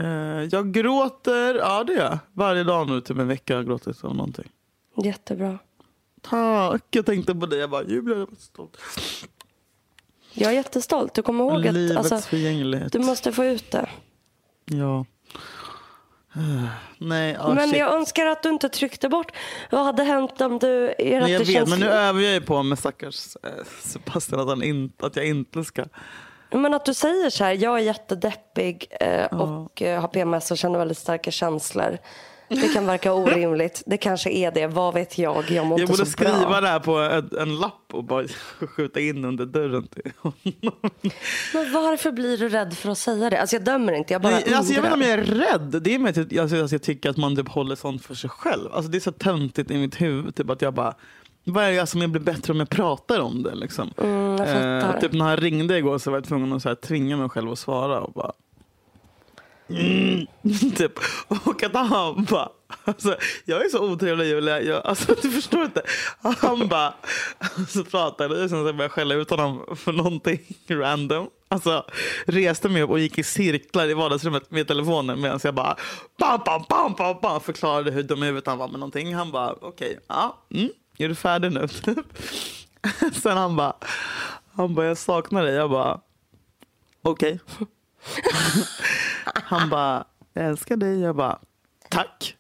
[0.01, 2.19] Eh, jag gråter, ja det gör jag.
[2.33, 4.49] Varje dag nu, typ en vecka har jag gråtit av någonting.
[4.97, 5.59] Jättebra.
[6.23, 7.59] Tack, jag tänkte på dig.
[7.59, 8.77] Jag bara, jag är stolt.
[10.33, 11.15] Jag är jättestolt.
[11.15, 12.93] Du kommer ihåg att Livets alltså, förgänglighet.
[12.93, 13.89] du måste få ut det.
[14.65, 15.05] Ja.
[16.99, 17.79] Nej, ja, men shit.
[17.79, 19.33] jag önskar att du inte tryckte bort.
[19.71, 20.95] Vad hade hänt om du...
[20.99, 21.71] Är Nej, jag vet, känns...
[21.71, 23.51] men nu övar jag ju på med stackars eh,
[23.83, 25.85] Sebastian att, han in, att jag inte ska...
[26.51, 30.59] Men att du säger så här, jag är jättedeppig eh, och eh, har PMS och
[30.59, 31.99] känner väldigt starka känslor.
[32.49, 33.83] Det kan verka orimligt.
[33.87, 34.67] Det kanske är det.
[34.67, 35.51] Vad vet jag?
[35.51, 36.31] Jag mår Jag borde så bra.
[36.31, 38.25] skriva det här på en, en lapp och bara
[38.77, 40.73] skjuta in under dörren till honom.
[41.55, 43.41] Men varför blir du rädd för att säga det?
[43.41, 45.83] Alltså jag dömer inte, jag bara Nej, alltså, jag vet inte om jag är rädd.
[45.83, 48.31] Det är med att jag, alltså, jag tycker att man typ håller sånt för sig
[48.31, 48.73] själv.
[48.73, 50.35] Alltså, det är så töntigt i mitt huvud.
[50.35, 50.95] Typ att jag bara,
[51.45, 53.55] vad är det som jag blir bättre om jag pratar om det?
[53.55, 53.91] Liksom.
[54.03, 55.01] Mm, fattar.
[55.01, 57.53] typ när han ringde igår så var jag tvungen att så här, tvinga mig själv
[57.53, 58.01] att svara.
[58.01, 58.33] Och bara,
[59.69, 60.27] mm,
[60.77, 60.93] typ.
[61.29, 62.49] Och att han bara,
[62.85, 64.63] alltså, jag är så otrevlig Julia.
[64.63, 65.83] Jag, alltså, du förstår inte.
[66.19, 66.95] Han bara,
[67.69, 71.29] så pratade vi och sen började jag skälla ut honom för någonting random.
[71.51, 71.85] Alltså
[72.27, 75.77] reste mig upp och gick i cirklar i vardagsrummet med telefonen medan jag bara
[76.19, 79.15] bam, bam, bam, bam, bam, förklarade hur dum i huvudet han var med någonting.
[79.15, 81.69] Han bara okej, ja, mm, är du färdig nu?
[83.23, 83.77] Sen han bara,
[84.53, 85.55] han bara jag saknar dig.
[85.55, 86.01] Jag bara
[87.03, 87.41] okej.
[89.45, 90.05] Han bara
[90.39, 91.01] jag älskar dig.
[91.01, 91.39] Jag bara
[91.89, 92.37] tack.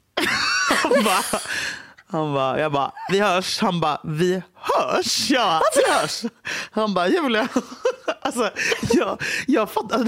[0.83, 1.41] Han bara,
[2.07, 3.61] han bara, jag bara, vi hörs.
[3.61, 5.31] Han bara, vi hörs?
[5.31, 6.25] Ja, vi hörs.
[6.71, 7.49] Han bara, Julia.
[8.21, 8.51] Alltså,
[8.93, 9.99] jag, jag fattar.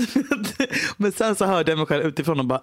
[1.02, 2.62] Men sen så hörde jag mig själv utifrån och bara,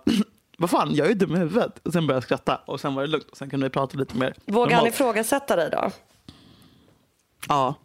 [0.58, 1.88] vad fan, jag är ju dum i huvudet.
[1.88, 3.32] Och sen började jag skratta och sen var det lugnt.
[3.32, 4.34] Och sen kunde vi prata lite mer.
[4.46, 5.92] Vågar han ifrågasätta dig då?
[7.48, 7.76] Ja.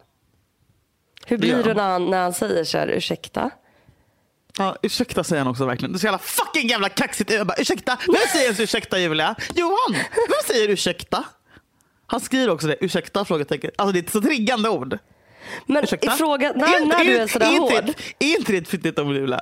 [1.25, 3.51] Hur blir du när han, när han säger så här, ursäkta?
[4.57, 5.91] Ja, ursäkta säger han också verkligen.
[5.91, 7.31] Det är så jävla fucking jävla kaxigt.
[7.31, 7.97] Jag bara, ursäkta?
[8.07, 9.35] Vem säger ens ursäkta Julia?
[9.55, 9.93] Johan!
[10.15, 11.23] Vem säger ursäkta?
[12.07, 13.25] Han skriver också det, ursäkta?
[13.25, 13.71] Frågetecken.
[13.77, 14.97] Alltså det är ett så triggande ord.
[15.65, 16.13] Men Ursäkta?
[16.13, 17.71] ifråga, när, när du är sådär hård.
[17.71, 19.41] Är, är inte det ett fittigt ord Julia?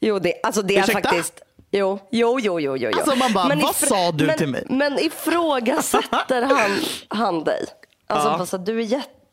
[0.00, 1.02] Jo, det, alltså det är Ursäkta?
[1.02, 1.40] faktiskt...
[1.70, 2.76] Jo, jo, jo, jo.
[2.76, 2.90] jo.
[2.94, 4.66] Alltså, man bara, vad ifra- sa du men, till mig?
[4.68, 6.70] Men ifrågasätter han,
[7.08, 7.64] han dig?
[8.06, 8.58] Alltså Ja.
[8.58, 8.84] här, du är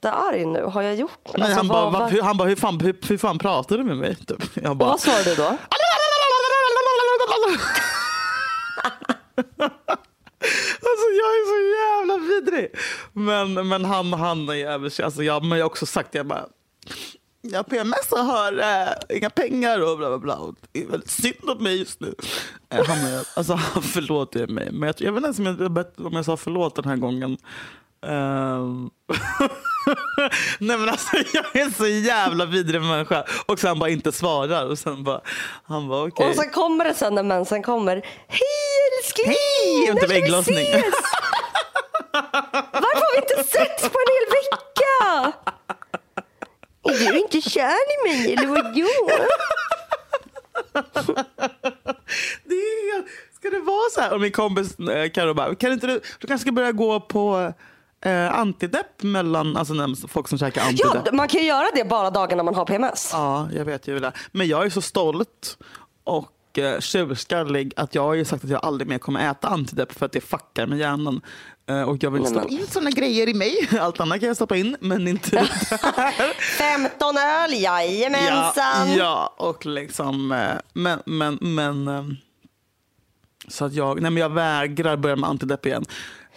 [0.03, 1.37] jättearg nu, har jag gjort något?
[1.37, 3.39] Nej, alltså, han, bara, vad, va, vad, hur, han bara, hur fan, hur, hur fan
[3.39, 4.15] pratar du med mig?
[4.15, 4.43] Typ.
[4.53, 5.57] Jag och bara, vad svarade du då?
[10.81, 12.71] Alltså jag är så jävla vidrig.
[13.13, 14.99] Men, men han, han är jävligt...
[14.99, 16.45] Alltså jag, men jag har också sagt jag bara...
[17.41, 20.35] Jag PMS och har äh, inga pengar och bla bla bla.
[20.35, 22.15] Och det är väldigt synd om mig just nu.
[22.69, 22.97] Äh, han,
[23.35, 24.71] alltså, han förlåter mig.
[24.71, 27.37] Men jag, jag vet inte om jag, om jag sa förlåt den här gången.
[28.01, 28.89] Um...
[30.59, 33.23] Nej men alltså jag är så jävla vidrig människa.
[33.45, 34.65] Och sen bara inte svarar.
[34.65, 35.21] Och sen bara,
[35.63, 36.11] han bara okej.
[36.11, 36.29] Okay.
[36.29, 37.95] Och sen kommer det sen när mensen kommer.
[38.27, 39.27] Hej älskling!
[39.27, 39.89] Hej!
[39.89, 40.67] Inte ägglossning.
[42.71, 45.33] Varför har vi inte setts på en hel vecka?
[46.83, 48.89] Är du inte kär i mig eller vadå?
[52.43, 53.03] det är,
[53.35, 54.13] ska det vara så här?
[54.13, 57.53] Och min kompis eh, Karo bara, kan inte du, du kanske ska börja gå på
[58.05, 61.01] eh, antidepp mellan alltså, folk som käkar antidepp.
[61.05, 63.09] Ja, man kan ju göra det bara dagarna man har PMS.
[63.13, 64.11] Ja, jag vet ju det.
[64.31, 65.57] Men jag är så stolt
[66.03, 69.91] och eh, tjurskallig att jag har ju sagt att jag aldrig mer kommer äta antidepp
[69.99, 71.21] för att det fuckar med hjärnan.
[71.69, 73.69] Eh, och jag vill stoppa in sådana grejer i mig.
[73.79, 76.33] Allt annat kan jag stoppa in, men inte det där.
[76.57, 78.91] 15 öl, jajamensan.
[78.91, 82.03] Ja, ja, och liksom, eh, men, men, men eh,
[83.47, 85.85] så att jag, nej men jag vägrar börja med antidepp igen.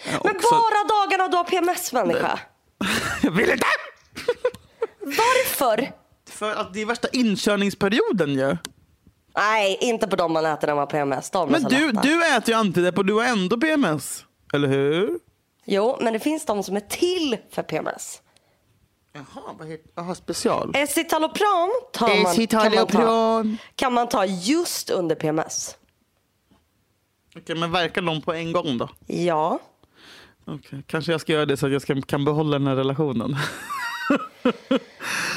[0.05, 2.41] Men bara dagarna du har PMS människa?
[3.23, 3.67] Jag vill inte!
[5.01, 5.93] Varför?
[6.31, 8.57] För att det är värsta inkörningsperioden ju.
[9.37, 11.31] Nej, inte på dem man äter när man har PMS.
[11.31, 14.25] De men du, du äter ju antidepp och du har ändå PMS.
[14.53, 15.19] Eller hur?
[15.65, 18.23] Jo, men det finns de som är till för PMS.
[19.13, 20.73] Jaha, vad heter Aha, special?
[20.77, 23.45] Escitalopram tar man, kan, man ta,
[23.77, 25.77] kan man ta just under PMS.
[27.37, 28.89] Okej, men verkar de på en gång då?
[29.07, 29.59] Ja.
[30.45, 33.37] Okej, kanske jag ska göra det så att jag ska, kan behålla den här relationen.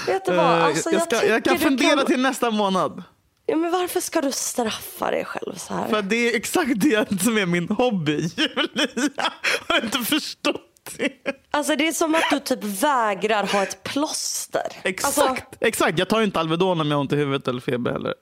[0.07, 0.59] Vet du vad?
[0.59, 2.05] Eh, alltså, jag, ska, jag, jag kan fundera kan...
[2.05, 3.03] till nästa månad.
[3.45, 5.87] Ja, men varför ska du straffa dig själv så här?
[5.87, 9.33] För det är exakt det som är min hobby, Julia.
[9.67, 10.61] Har inte förstått
[10.97, 11.11] det?
[11.51, 14.67] Alltså det är som att du typ vägrar ha ett plåster.
[14.83, 15.45] Exakt, alltså...
[15.59, 15.99] exakt.
[15.99, 18.13] Jag tar inte Alvedon om jag har ont i huvudet eller feber heller.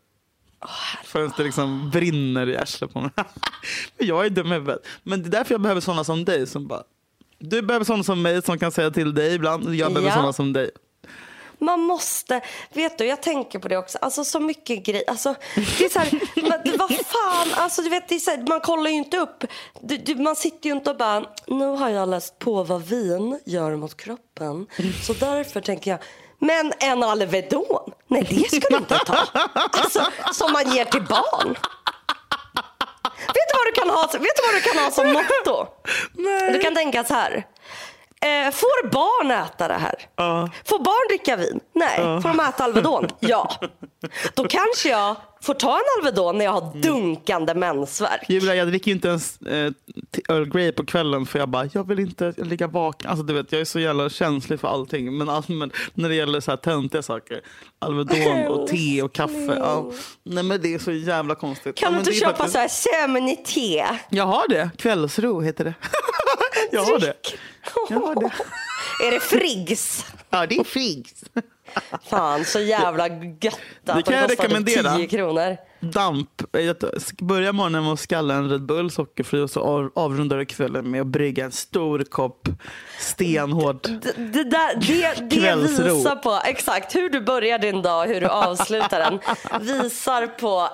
[0.63, 3.09] Oh, Förrän det liksom brinner i arslet på mig.
[3.15, 3.25] Men
[4.07, 4.87] jag är dum i huvudet.
[5.03, 6.83] Men det är därför jag behöver sådana som dig som bara
[7.49, 9.75] du behöver sådana som mig som kan säga till dig ibland.
[9.75, 10.15] Jag behöver ja.
[10.15, 10.71] sådana som dig.
[11.59, 12.41] Man måste,
[12.73, 15.03] vet du, jag tänker på det också, alltså så mycket grejer.
[15.09, 16.11] Alltså, det är så här,
[16.49, 19.43] man, vad fan, alltså du vet, det är så här, man kollar ju inte upp.
[19.81, 23.39] Du, du, man sitter ju inte och bara, nu har jag läst på vad vin
[23.45, 24.67] gör mot kroppen.
[25.03, 25.99] Så därför tänker jag,
[26.43, 29.17] men en Alvedon, nej det ska du inte ta.
[29.53, 31.55] Alltså, som man ger till barn.
[33.27, 35.67] Vet du vad du kan ha, vet du vad du kan ha som motto?
[36.13, 36.53] Nej.
[36.53, 37.45] Du kan tänka så här.
[38.21, 39.95] Eh, får barn äta det här?
[40.21, 40.47] Uh.
[40.65, 41.59] Får barn dricka vin?
[41.73, 41.99] Nej.
[41.99, 42.21] Uh.
[42.21, 43.09] Får de äta Alvedon?
[43.19, 43.51] ja.
[44.33, 48.29] Då kanske jag får ta en Alvedon när jag har dunkande mensvärk.
[48.29, 49.71] Julia, jag dricker inte ens eh,
[50.29, 53.09] Earl Grey på kvällen för jag bara, jag vill inte ligga vaken.
[53.09, 55.17] Alltså, du vet, jag är så jävla känslig för allting.
[55.17, 57.41] Men, alltså, men när det gäller så här töntiga saker,
[57.79, 59.57] Alvedon och te och kaffe.
[59.59, 59.91] Ja.
[60.23, 61.75] Nej men det är så jävla konstigt.
[61.75, 62.53] Kan ja, du inte köpa faktiskt...
[62.53, 63.85] så här sömn-te?
[64.09, 64.69] Jag har det.
[64.77, 65.73] Kvällsro heter det.
[66.71, 67.13] jag har det.
[67.89, 68.31] Jag har det.
[69.07, 70.05] är det Friggs?
[70.33, 71.23] Ja, det är Friggs.
[72.09, 74.95] Fan, så jävla gött att det kan jag rekommendera.
[74.95, 75.57] 10 kronor.
[75.79, 76.29] Damp.
[77.21, 81.01] Börja morgonen med att skalla en Red Bull sockerfri och så avrundar du kvällen med
[81.01, 82.49] att brygga en stor kopp
[82.99, 88.21] stenhård det, det, där, det, det visar på exakt hur du börjar din dag, hur
[88.21, 89.19] du avslutar den.
[89.61, 90.69] Visar på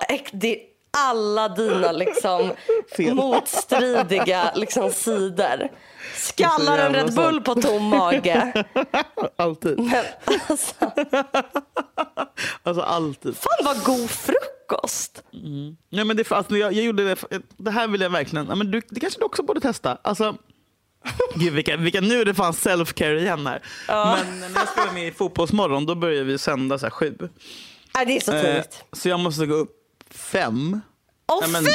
[0.90, 2.52] alla dina liksom,
[3.14, 5.68] motstridiga liksom, sidor.
[6.14, 8.64] Skallar en Red Bull på tom mage.
[9.36, 9.78] alltid.
[9.78, 10.04] Men,
[10.48, 10.74] alltså.
[12.62, 13.36] alltså alltid.
[13.36, 15.22] Fan vad god frukost.
[15.32, 15.76] Mm.
[15.88, 18.70] Ja, men det, alltså, jag, jag gjorde det, det här vill jag verkligen, ja, men
[18.70, 19.98] du, det kanske du också borde testa.
[20.02, 20.36] Alltså,
[21.34, 23.62] Gud, vilka, vilka, nu är det fan self-care igen här.
[23.88, 24.18] Ja.
[24.18, 27.14] Men när jag spelar med i Fotbollsmorgon då börjar vi sända så här sju.
[27.94, 28.78] Ja, det är så tidigt.
[28.80, 29.79] Eh, så jag måste gå upp
[30.10, 30.80] fem.
[31.26, 31.70] Åh oh, fy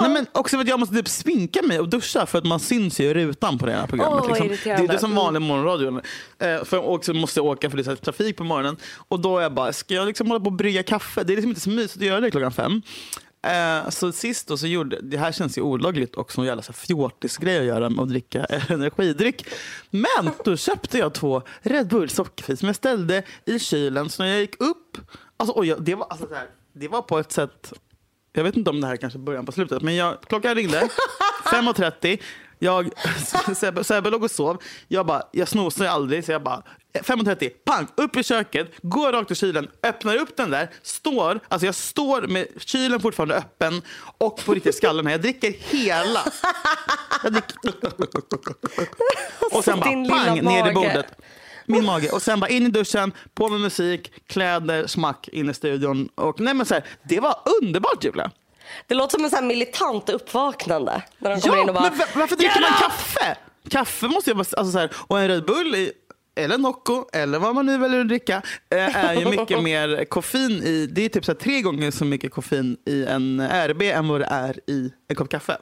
[0.00, 2.60] Nej, men också för att jag måste typ sminka mig och duscha för att man
[2.60, 4.24] syns ju i rutan på det här programmet.
[4.24, 4.48] Oh, liksom.
[4.64, 6.00] Det är det som vanlig morgonradio.
[6.38, 8.76] Eh, för också måste jag åka för det är trafik på morgonen.
[9.08, 11.24] Och då är jag bara, ska jag liksom hålla på och brygga kaffe?
[11.24, 12.82] Det är liksom inte så mysigt att göra det klockan fem.
[13.46, 17.58] Eh, så sist då så gjorde, det här känns ju olagligt också, en jävla fjortisgrej
[17.58, 19.46] att göra med att dricka energidryck.
[19.90, 24.10] Men då köpte jag två Red Bull sockerfri som jag ställde i kylen.
[24.10, 24.98] Så när jag gick upp,
[25.36, 27.72] alltså, oj, det, var, alltså, här, det var på ett sätt
[28.36, 30.80] jag vet inte om det här kanske början på slutet, men jag, klockan ringde
[31.44, 32.20] 5.30.
[32.58, 32.90] Jag,
[33.56, 34.62] Sebbe, Sebbe låg och sov.
[34.88, 36.62] Jag, bara, jag snosar aldrig, så jag bara
[36.94, 41.66] 5.30, pang, upp i köket, går rakt till kylen, öppnar upp den där, står, alltså
[41.66, 43.82] jag står med kylen fortfarande öppen
[44.18, 45.12] och på riktigt skallen här.
[45.12, 46.20] Jag dricker hela.
[47.22, 47.56] Jag dricker,
[49.56, 51.06] och sen bara pang, ner i bordet.
[51.66, 52.10] Min mage.
[52.10, 56.08] Och sen bara in i duschen, på med musik, kläder, smack, in i studion.
[56.14, 58.30] Och nej men så här, det var underbart Julia.
[58.86, 61.02] Det låter som en sån militant uppvaknande.
[61.18, 63.36] När de kommer Ja, in och bara, men va- varför dricker man kaffe?
[63.70, 65.92] Kaffe måste jag bara, alltså så här, och en Red Bull i,
[66.36, 70.52] eller Nocco, eller vad man nu väljer att dricka, eh, är ju mycket mer koffein
[70.62, 74.08] i, det är typ så här, tre gånger så mycket koffein i en RB än
[74.08, 75.56] vad det är i en kopp kaffe.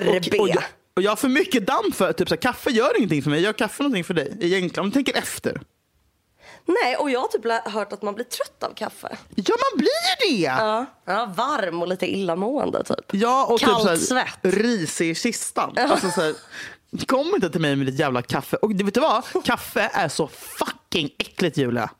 [0.00, 0.08] RB.
[0.34, 0.62] Och, och, jag,
[0.98, 3.40] och jag har för mycket damm för, typ så här, kaffe gör ingenting för mig,
[3.40, 5.60] gör kaffe någonting för dig egentligen, om du tänker efter.
[6.66, 9.16] Nej, och jag har typ hört att man blir trött av kaffe.
[9.34, 10.42] Ja, man blir det!
[10.42, 13.04] Ja, ja varm och lite illamående typ.
[13.10, 14.54] Ja, och Kallt typ så här, svett.
[14.54, 15.74] risig i kistan.
[15.78, 16.34] Alltså, så här,
[17.06, 18.56] kom inte till mig med ditt jävla kaffe.
[18.56, 19.24] Och vet du vad?
[19.44, 21.90] Kaffe är så fucking äckligt Julia.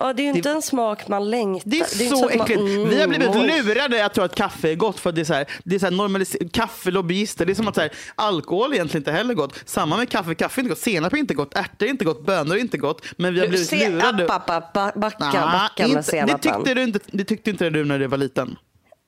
[0.00, 1.70] Ja, det är ju inte en smak man längtar.
[1.70, 2.60] Det är, ju inte så att man- äckligt.
[2.60, 3.62] Mm, Vi har blivit oj.
[3.64, 5.86] lurade att tro att kaffe är gott för det är så här, det är så
[5.86, 7.46] här normalis- kaffelobbyister.
[7.46, 9.62] Det är som att så här, alkohol är egentligen inte heller gott.
[9.64, 10.34] Samma med kaffe.
[10.34, 12.78] Kaffe är inte gott, senap är inte gott, ärtor är inte gott, bönor är inte
[12.78, 13.04] gott.
[13.16, 14.24] Men vi har blivit se, lurade.
[14.24, 16.38] app, app, app, ba- backa, backa med inte, det, senapen.
[16.40, 18.56] tyckte du inte, det tyckte inte du när du var liten.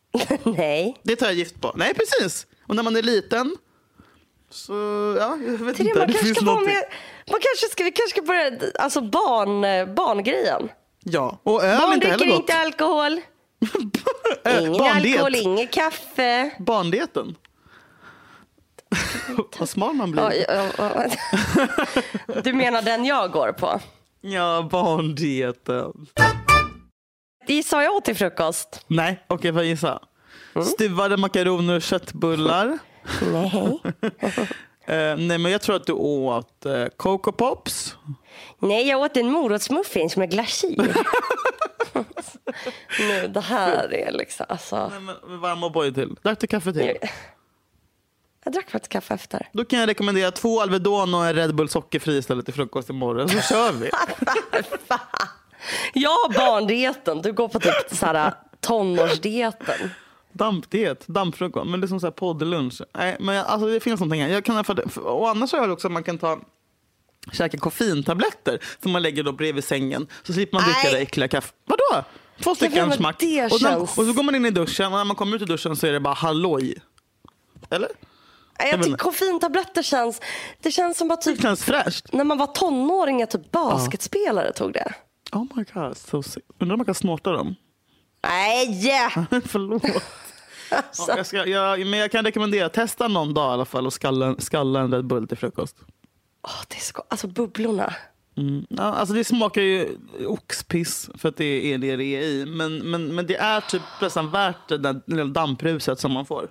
[0.45, 0.97] Nej.
[1.03, 1.73] Det tar jag gift på.
[1.77, 2.47] Nej, precis.
[2.69, 3.57] Och när man är liten
[4.51, 4.73] så,
[5.21, 5.99] ja, jag vet Till det, inte.
[5.99, 6.85] man Det kanske ska med,
[7.31, 10.69] man kanske ska, vi kanske ska börja, alltså barn, barngrejen.
[11.05, 12.35] Ja, och öl Barn inte heller gott.
[12.41, 13.13] inte alkohol.
[14.49, 15.21] Ingen barndiet.
[15.21, 16.51] alkohol, inget kaffe.
[16.59, 17.37] Barndieten.
[19.59, 20.23] Vad smal man blir.
[22.43, 23.81] Du menar den jag går på?
[24.21, 25.93] Ja, barndieten.
[27.47, 28.85] Gissa vad jag åt till frukost?
[28.87, 30.01] Nej, okej, får jag gissa?
[30.55, 30.67] Mm.
[30.67, 32.79] Stuvade makaroner och köttbullar.
[33.33, 33.81] Nej.
[34.87, 37.97] Eh, nej, men jag tror att du åt eh, Coco Pops.
[38.59, 40.77] Nej, jag åt en morotsmuffins med glasyr.
[42.99, 44.89] nu, det här är liksom, alltså.
[44.89, 46.17] Nej, men varm O'boy till.
[46.23, 46.97] Drack du kaffe till?
[48.45, 49.49] Jag drack faktiskt kaffe efter.
[49.53, 53.29] Då kan jag rekommendera två Alvedon och en Red Bull sockerfri istället till frukost imorgon.
[53.29, 53.91] Så kör vi.
[55.95, 59.91] Jag har barndieten, du går på typ så här tonårsdieten.
[60.33, 61.71] Dampdiet, dampfrukost.
[61.71, 62.83] Men det är som så här poddlunch.
[62.95, 64.29] Nej, men jag, alltså det finns någonting här.
[64.29, 66.39] Jag kan, fall- och annars har jag också att man kan ta
[67.33, 70.07] käka koffeintabletter som man lägger då bredvid sängen.
[70.23, 71.53] Så slipper man dricka det äckliga kaffe.
[71.65, 72.05] Vadå?
[72.43, 73.17] Två stycken smack.
[73.19, 75.43] det Och, när, och så går man in i duschen och när man kommer ut
[75.43, 76.75] ur duschen så är det bara halloj.
[77.71, 77.89] Eller?
[78.59, 80.21] Jag tycker koffeintabletter känns,
[80.63, 82.13] det känns som att Det typ, känns fräscht.
[82.13, 84.93] när man var tonåring, att typ basketspelare tog det.
[85.33, 86.45] Oh my god, so sick.
[86.59, 87.55] Undrar om man kan snorta dem?
[88.23, 89.11] Nej!
[89.47, 89.83] Förlåt.
[90.73, 91.05] Alltså.
[91.13, 93.93] Ja, jag ska, jag, men jag kan rekommendera, testa någon dag i alla fall och
[93.93, 95.77] skalla, skalla en Red Bull till frukost.
[96.43, 97.95] Åh, det är alltså bubblorna.
[98.37, 98.67] Mm.
[98.69, 102.47] Ja, alltså det smakar ju oxpiss för att det är det det är i.
[102.47, 106.51] Men, men, men det är typ nästan värt det där lilla dampruset som man får.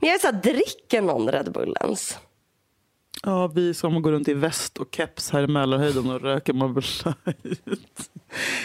[0.00, 2.18] Men jag är så här, dricker någon Red Bull ens?
[3.26, 6.84] Ja, vi som går runt i väst och keps här i Mälarhöjden och röker Marlboro
[7.24, 7.60] Light.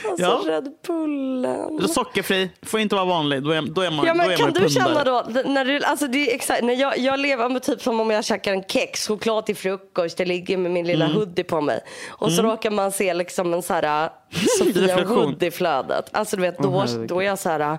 [0.10, 0.42] Alltså Ja.
[0.46, 1.88] Red Bullen.
[1.88, 3.44] Sockerfri, får inte vara vanlig.
[3.44, 4.70] Då är, då är man, Ja, då men är kan man du pundare.
[4.70, 8.00] känna då, när du, alltså det är exakt, när jag, jag lever med typ som
[8.00, 11.18] om jag käkar en kex, choklad till frukost, det ligger med min lilla Mm.
[11.18, 11.80] hoodie på mig.
[12.10, 14.10] Och så råkar man se liksom en så här
[14.60, 15.06] Sofia.
[15.06, 16.06] Wood i flödet.
[16.12, 17.08] Alltså du vet, då, herregud.
[17.08, 17.78] då är jag så här,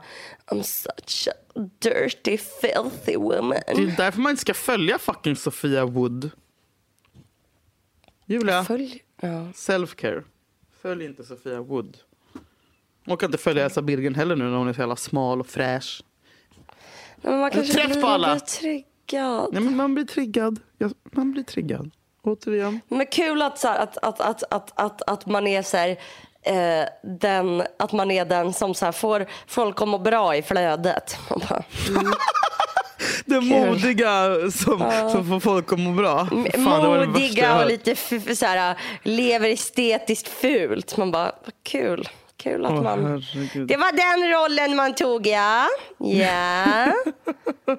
[0.50, 1.32] I'm such a
[1.82, 3.58] dirty filthy woman.
[3.66, 6.30] Det är därför man inte ska följa fucking Sofia Wood.
[8.30, 9.46] Julia, Följ, ja.
[9.54, 10.22] self-care.
[10.82, 11.96] Följ inte Sofia Wood.
[13.06, 15.46] Hon kan inte följa Elsa Birgen heller nu när hon är så jävla smal och
[15.46, 16.02] fräsch.
[17.16, 18.34] Men man kanske trött blir, på alla.
[18.34, 19.48] blir triggad.
[19.52, 20.60] Nej, men man blir triggad.
[21.04, 21.90] Man blir triggad.
[22.22, 22.80] Återigen.
[22.88, 25.90] Men kul att, så här, att, att, att, att, att, att man är så här,
[26.42, 30.42] eh, den, att man är den som så här, får folk att må bra i
[30.42, 31.16] flödet.
[31.30, 32.12] Man bara, mm.
[33.24, 36.26] Det modiga som, som får folk att må bra.
[36.54, 37.96] Fan, Modiga och lite
[38.36, 40.96] så här, lever estetiskt fult.
[40.96, 42.08] Man bara, vad kul.
[42.36, 43.04] Kul att Åh, man...
[43.04, 43.68] herregud.
[43.68, 45.66] Det var den rollen man tog ja.
[45.98, 46.92] Ja.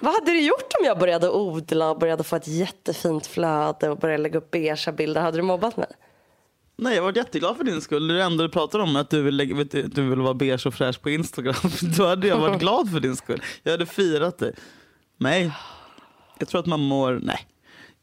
[0.00, 3.98] Vad hade du gjort om jag började odla och började få ett jättefint flöde och
[3.98, 5.20] började lägga upp beiga bilder?
[5.20, 5.86] Hade du mobbat mig?
[6.76, 8.08] Nej, jag var jätteglad för din skull.
[8.08, 10.74] Det enda du pratar om att du vill, lägga, du, du vill vara beige och
[10.74, 11.54] fräsch på Instagram.
[11.96, 13.42] Då hade jag varit glad för din skull.
[13.62, 14.54] Jag hade firat dig.
[15.16, 15.52] Nej,
[16.38, 17.20] jag tror att man mår...
[17.22, 17.46] Nej,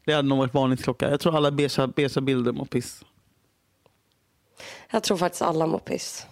[0.06, 1.10] det hade nog varit varningsklocka.
[1.10, 3.04] Jag tror alla beigea, beigea bilder mår piss.
[4.92, 6.26] Jag tror faktiskt alla mår piss.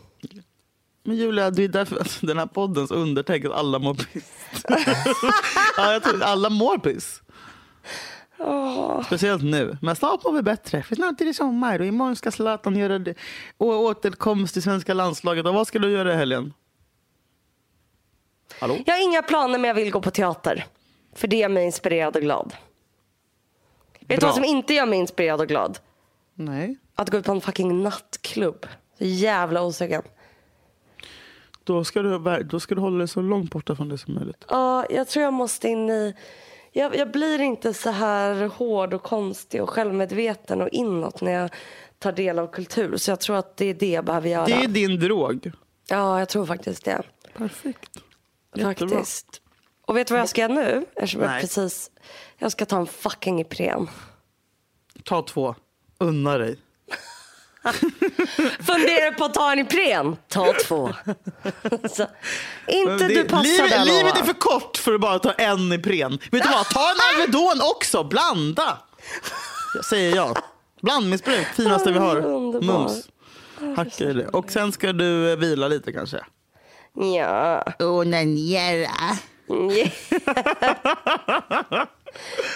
[1.03, 4.23] Men Julia, det är därför alltså, den här poddens undertänk att alla mår piss.
[5.77, 7.21] ja, jag tror att alla mår piss.
[9.05, 9.77] Speciellt nu.
[9.81, 10.83] Men snart mår vi bättre.
[10.83, 13.13] För snart är det sommar och imorgon ska Zlatan göra det.
[13.57, 15.45] Och återkomst till svenska landslaget.
[15.45, 16.53] Och vad ska du göra i helgen?
[18.59, 18.77] Hallå?
[18.85, 20.65] Jag har inga planer men jag vill gå på teater.
[21.15, 22.53] För det gör mig inspirerad och glad.
[23.99, 24.27] Vet du Bra.
[24.27, 25.79] vad som inte gör mig inspirerad och glad?
[26.33, 26.77] Nej.
[26.95, 28.65] Att gå ut på en fucking nattklubb.
[28.97, 30.01] Så jävla osugen.
[31.63, 34.45] Då ska, du, då ska du hålla dig så långt borta från det som möjligt.
[34.49, 36.15] Ja, jag tror jag måste in i...
[36.71, 41.49] Jag, jag blir inte så här hård och konstig och självmedveten och inåt när jag
[41.99, 42.97] tar del av kultur.
[42.97, 44.45] Så jag tror att det är det jag behöver göra.
[44.45, 45.51] Det är din drog.
[45.89, 47.03] Ja, jag tror faktiskt det.
[47.33, 47.97] Perfekt.
[48.55, 48.97] Jättebra.
[48.97, 49.41] Faktiskt.
[49.85, 50.85] Och vet du vad jag ska göra nu?
[50.95, 51.41] Eftersom jag Nej.
[51.41, 51.91] precis...
[52.37, 53.89] Jag ska ta en fucking Ipren.
[55.03, 55.55] Ta två.
[55.97, 56.57] Unna dig.
[58.65, 60.17] Funderar på att ta en Ipren?
[60.27, 60.93] Ta två.
[61.91, 62.05] så,
[62.67, 65.73] inte det- du passar livet, där livet är för kort för att bara ta en
[65.73, 66.11] Ipren.
[66.31, 66.65] Vet du vad?
[66.69, 68.03] Ta en Alvedon också.
[68.03, 68.77] Blanda.
[69.75, 70.37] Jag säger jag.
[70.81, 71.47] Blandmissbruk.
[71.47, 72.15] Finaste vi har.
[72.25, 72.79] Underbar.
[72.79, 73.07] Mums.
[73.77, 74.27] Hacka i det.
[74.27, 76.17] Och sen ska du eh, vila lite kanske.
[77.17, 77.63] Ja.
[77.79, 78.89] Onanera.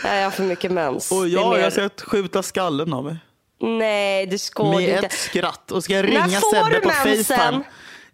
[0.03, 1.11] jag har för mycket mens.
[1.11, 3.17] Och är jag, jag ska skjuta skallen av mig.
[3.61, 5.05] Nej, det du Med inte.
[5.05, 5.71] ett skratt.
[5.71, 6.89] Och ska jag ringa Sebbe på?
[6.89, 7.63] Facetime.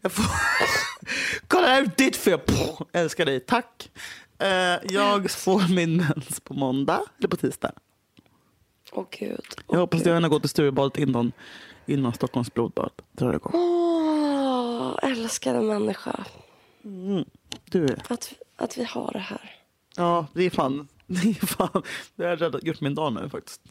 [0.01, 0.25] Jag får...
[1.47, 2.39] Kolla här ditt fel.
[2.45, 3.39] Puh, Älskar dig.
[3.39, 3.91] Tack.
[4.39, 4.47] Eh,
[4.83, 7.01] jag får min mens på måndag.
[7.19, 7.71] Eller på tisdag.
[8.91, 9.45] Åh gud.
[9.67, 11.31] Jag hoppas att jag hinner gå till Sturebadet innan,
[11.85, 13.51] innan Stockholms blodbad drar igång.
[13.55, 16.25] Åh, älskade människa.
[17.65, 18.03] Du är.
[18.09, 19.55] Att, att vi har det här.
[19.95, 20.87] Ja, det är fan.
[21.07, 21.83] Det är fan.
[22.15, 23.61] Det har gjort min dag nu faktiskt.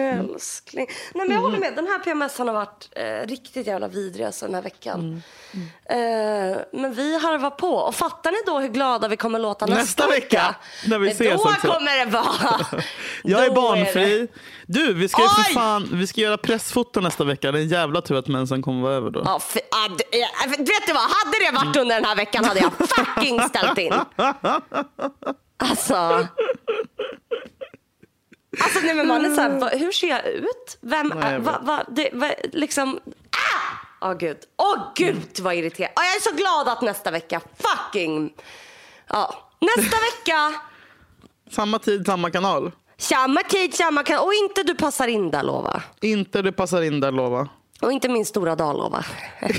[0.00, 0.86] Älskling.
[1.14, 1.74] Nej, men jag håller med.
[1.76, 5.22] Den här PMSen har varit eh, riktigt jävla vidrig alltså, den här veckan.
[5.90, 5.96] Eh,
[6.72, 7.68] men vi harvar på.
[7.76, 10.54] Och fattar ni då hur glada vi kommer låta nästa, Nästa vecka,
[10.86, 11.66] när vi Men ses Då också.
[11.68, 12.60] kommer det vara.
[13.22, 14.18] Jag är Då barnfri.
[14.18, 14.26] det-
[14.66, 15.54] Du, vi ska ju för Oj!
[15.54, 17.52] fan vi ska göra pressfoto nästa vecka.
[17.52, 19.22] Det är en jävla tur att mensen kommer vara över då.
[19.24, 20.28] Ja, för, ah, d- ja,
[20.58, 21.02] vet du vad?
[21.02, 23.94] Hade det varit under den här veckan hade jag fucking ställt in.
[25.58, 26.26] Alltså.
[28.60, 30.78] Alltså nej, men man är så här, vad, hur ser jag ut?
[30.80, 33.00] Vem, Nej, jag va, va, det, va, liksom,
[33.30, 34.08] ah!
[34.08, 35.90] Åh gud, åh gud vad irriterad.
[35.96, 38.32] Ah, jag är så glad att nästa vecka fucking,
[39.08, 40.54] ja, nästa vecka,
[41.50, 42.72] Samma tid, samma kanal.
[42.98, 45.82] samma tid, samma kan och inte du passar in där lova.
[46.00, 47.48] Inte du passar in där, lova.
[47.80, 49.04] Och inte min stora dag lova.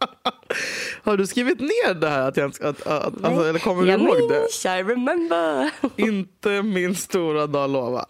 [1.03, 2.27] Har du skrivit ner det här?
[2.27, 4.39] Att jag, att, att, att, alltså, eller kommer du ihåg det?
[4.39, 5.69] minns, I remember.
[5.95, 8.05] Inte min stora dag, lova.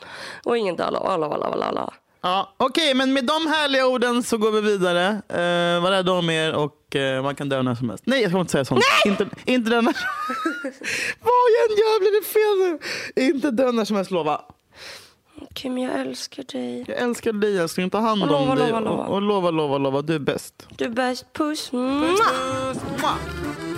[0.46, 1.94] och ingen dag lova, lova, lova, lova.
[2.24, 5.10] Ja, Okej, men med de härliga orden så går vi vidare.
[5.10, 8.04] Uh, var rädda om er och eh, man kan dö när som helst.
[8.08, 8.84] Nej, jag ska inte säga sånt.
[9.06, 9.96] Inte, inte den här...
[11.20, 12.80] Vad jag än gör blir det fel
[13.16, 13.26] nu.
[13.30, 14.42] Inte dö när som helst, lova.
[15.54, 16.86] Kim, jag älskar dig.
[16.88, 18.68] Jag älskar dig, ska ta hand Och om lova, dig.
[18.72, 19.04] lova, lova.
[19.06, 20.02] Och, och lova, lova, lova.
[20.02, 20.68] Du är bäst.
[20.78, 21.34] Du är bäst.
[21.34, 21.70] Puss.
[21.70, 23.71] Puss, puss.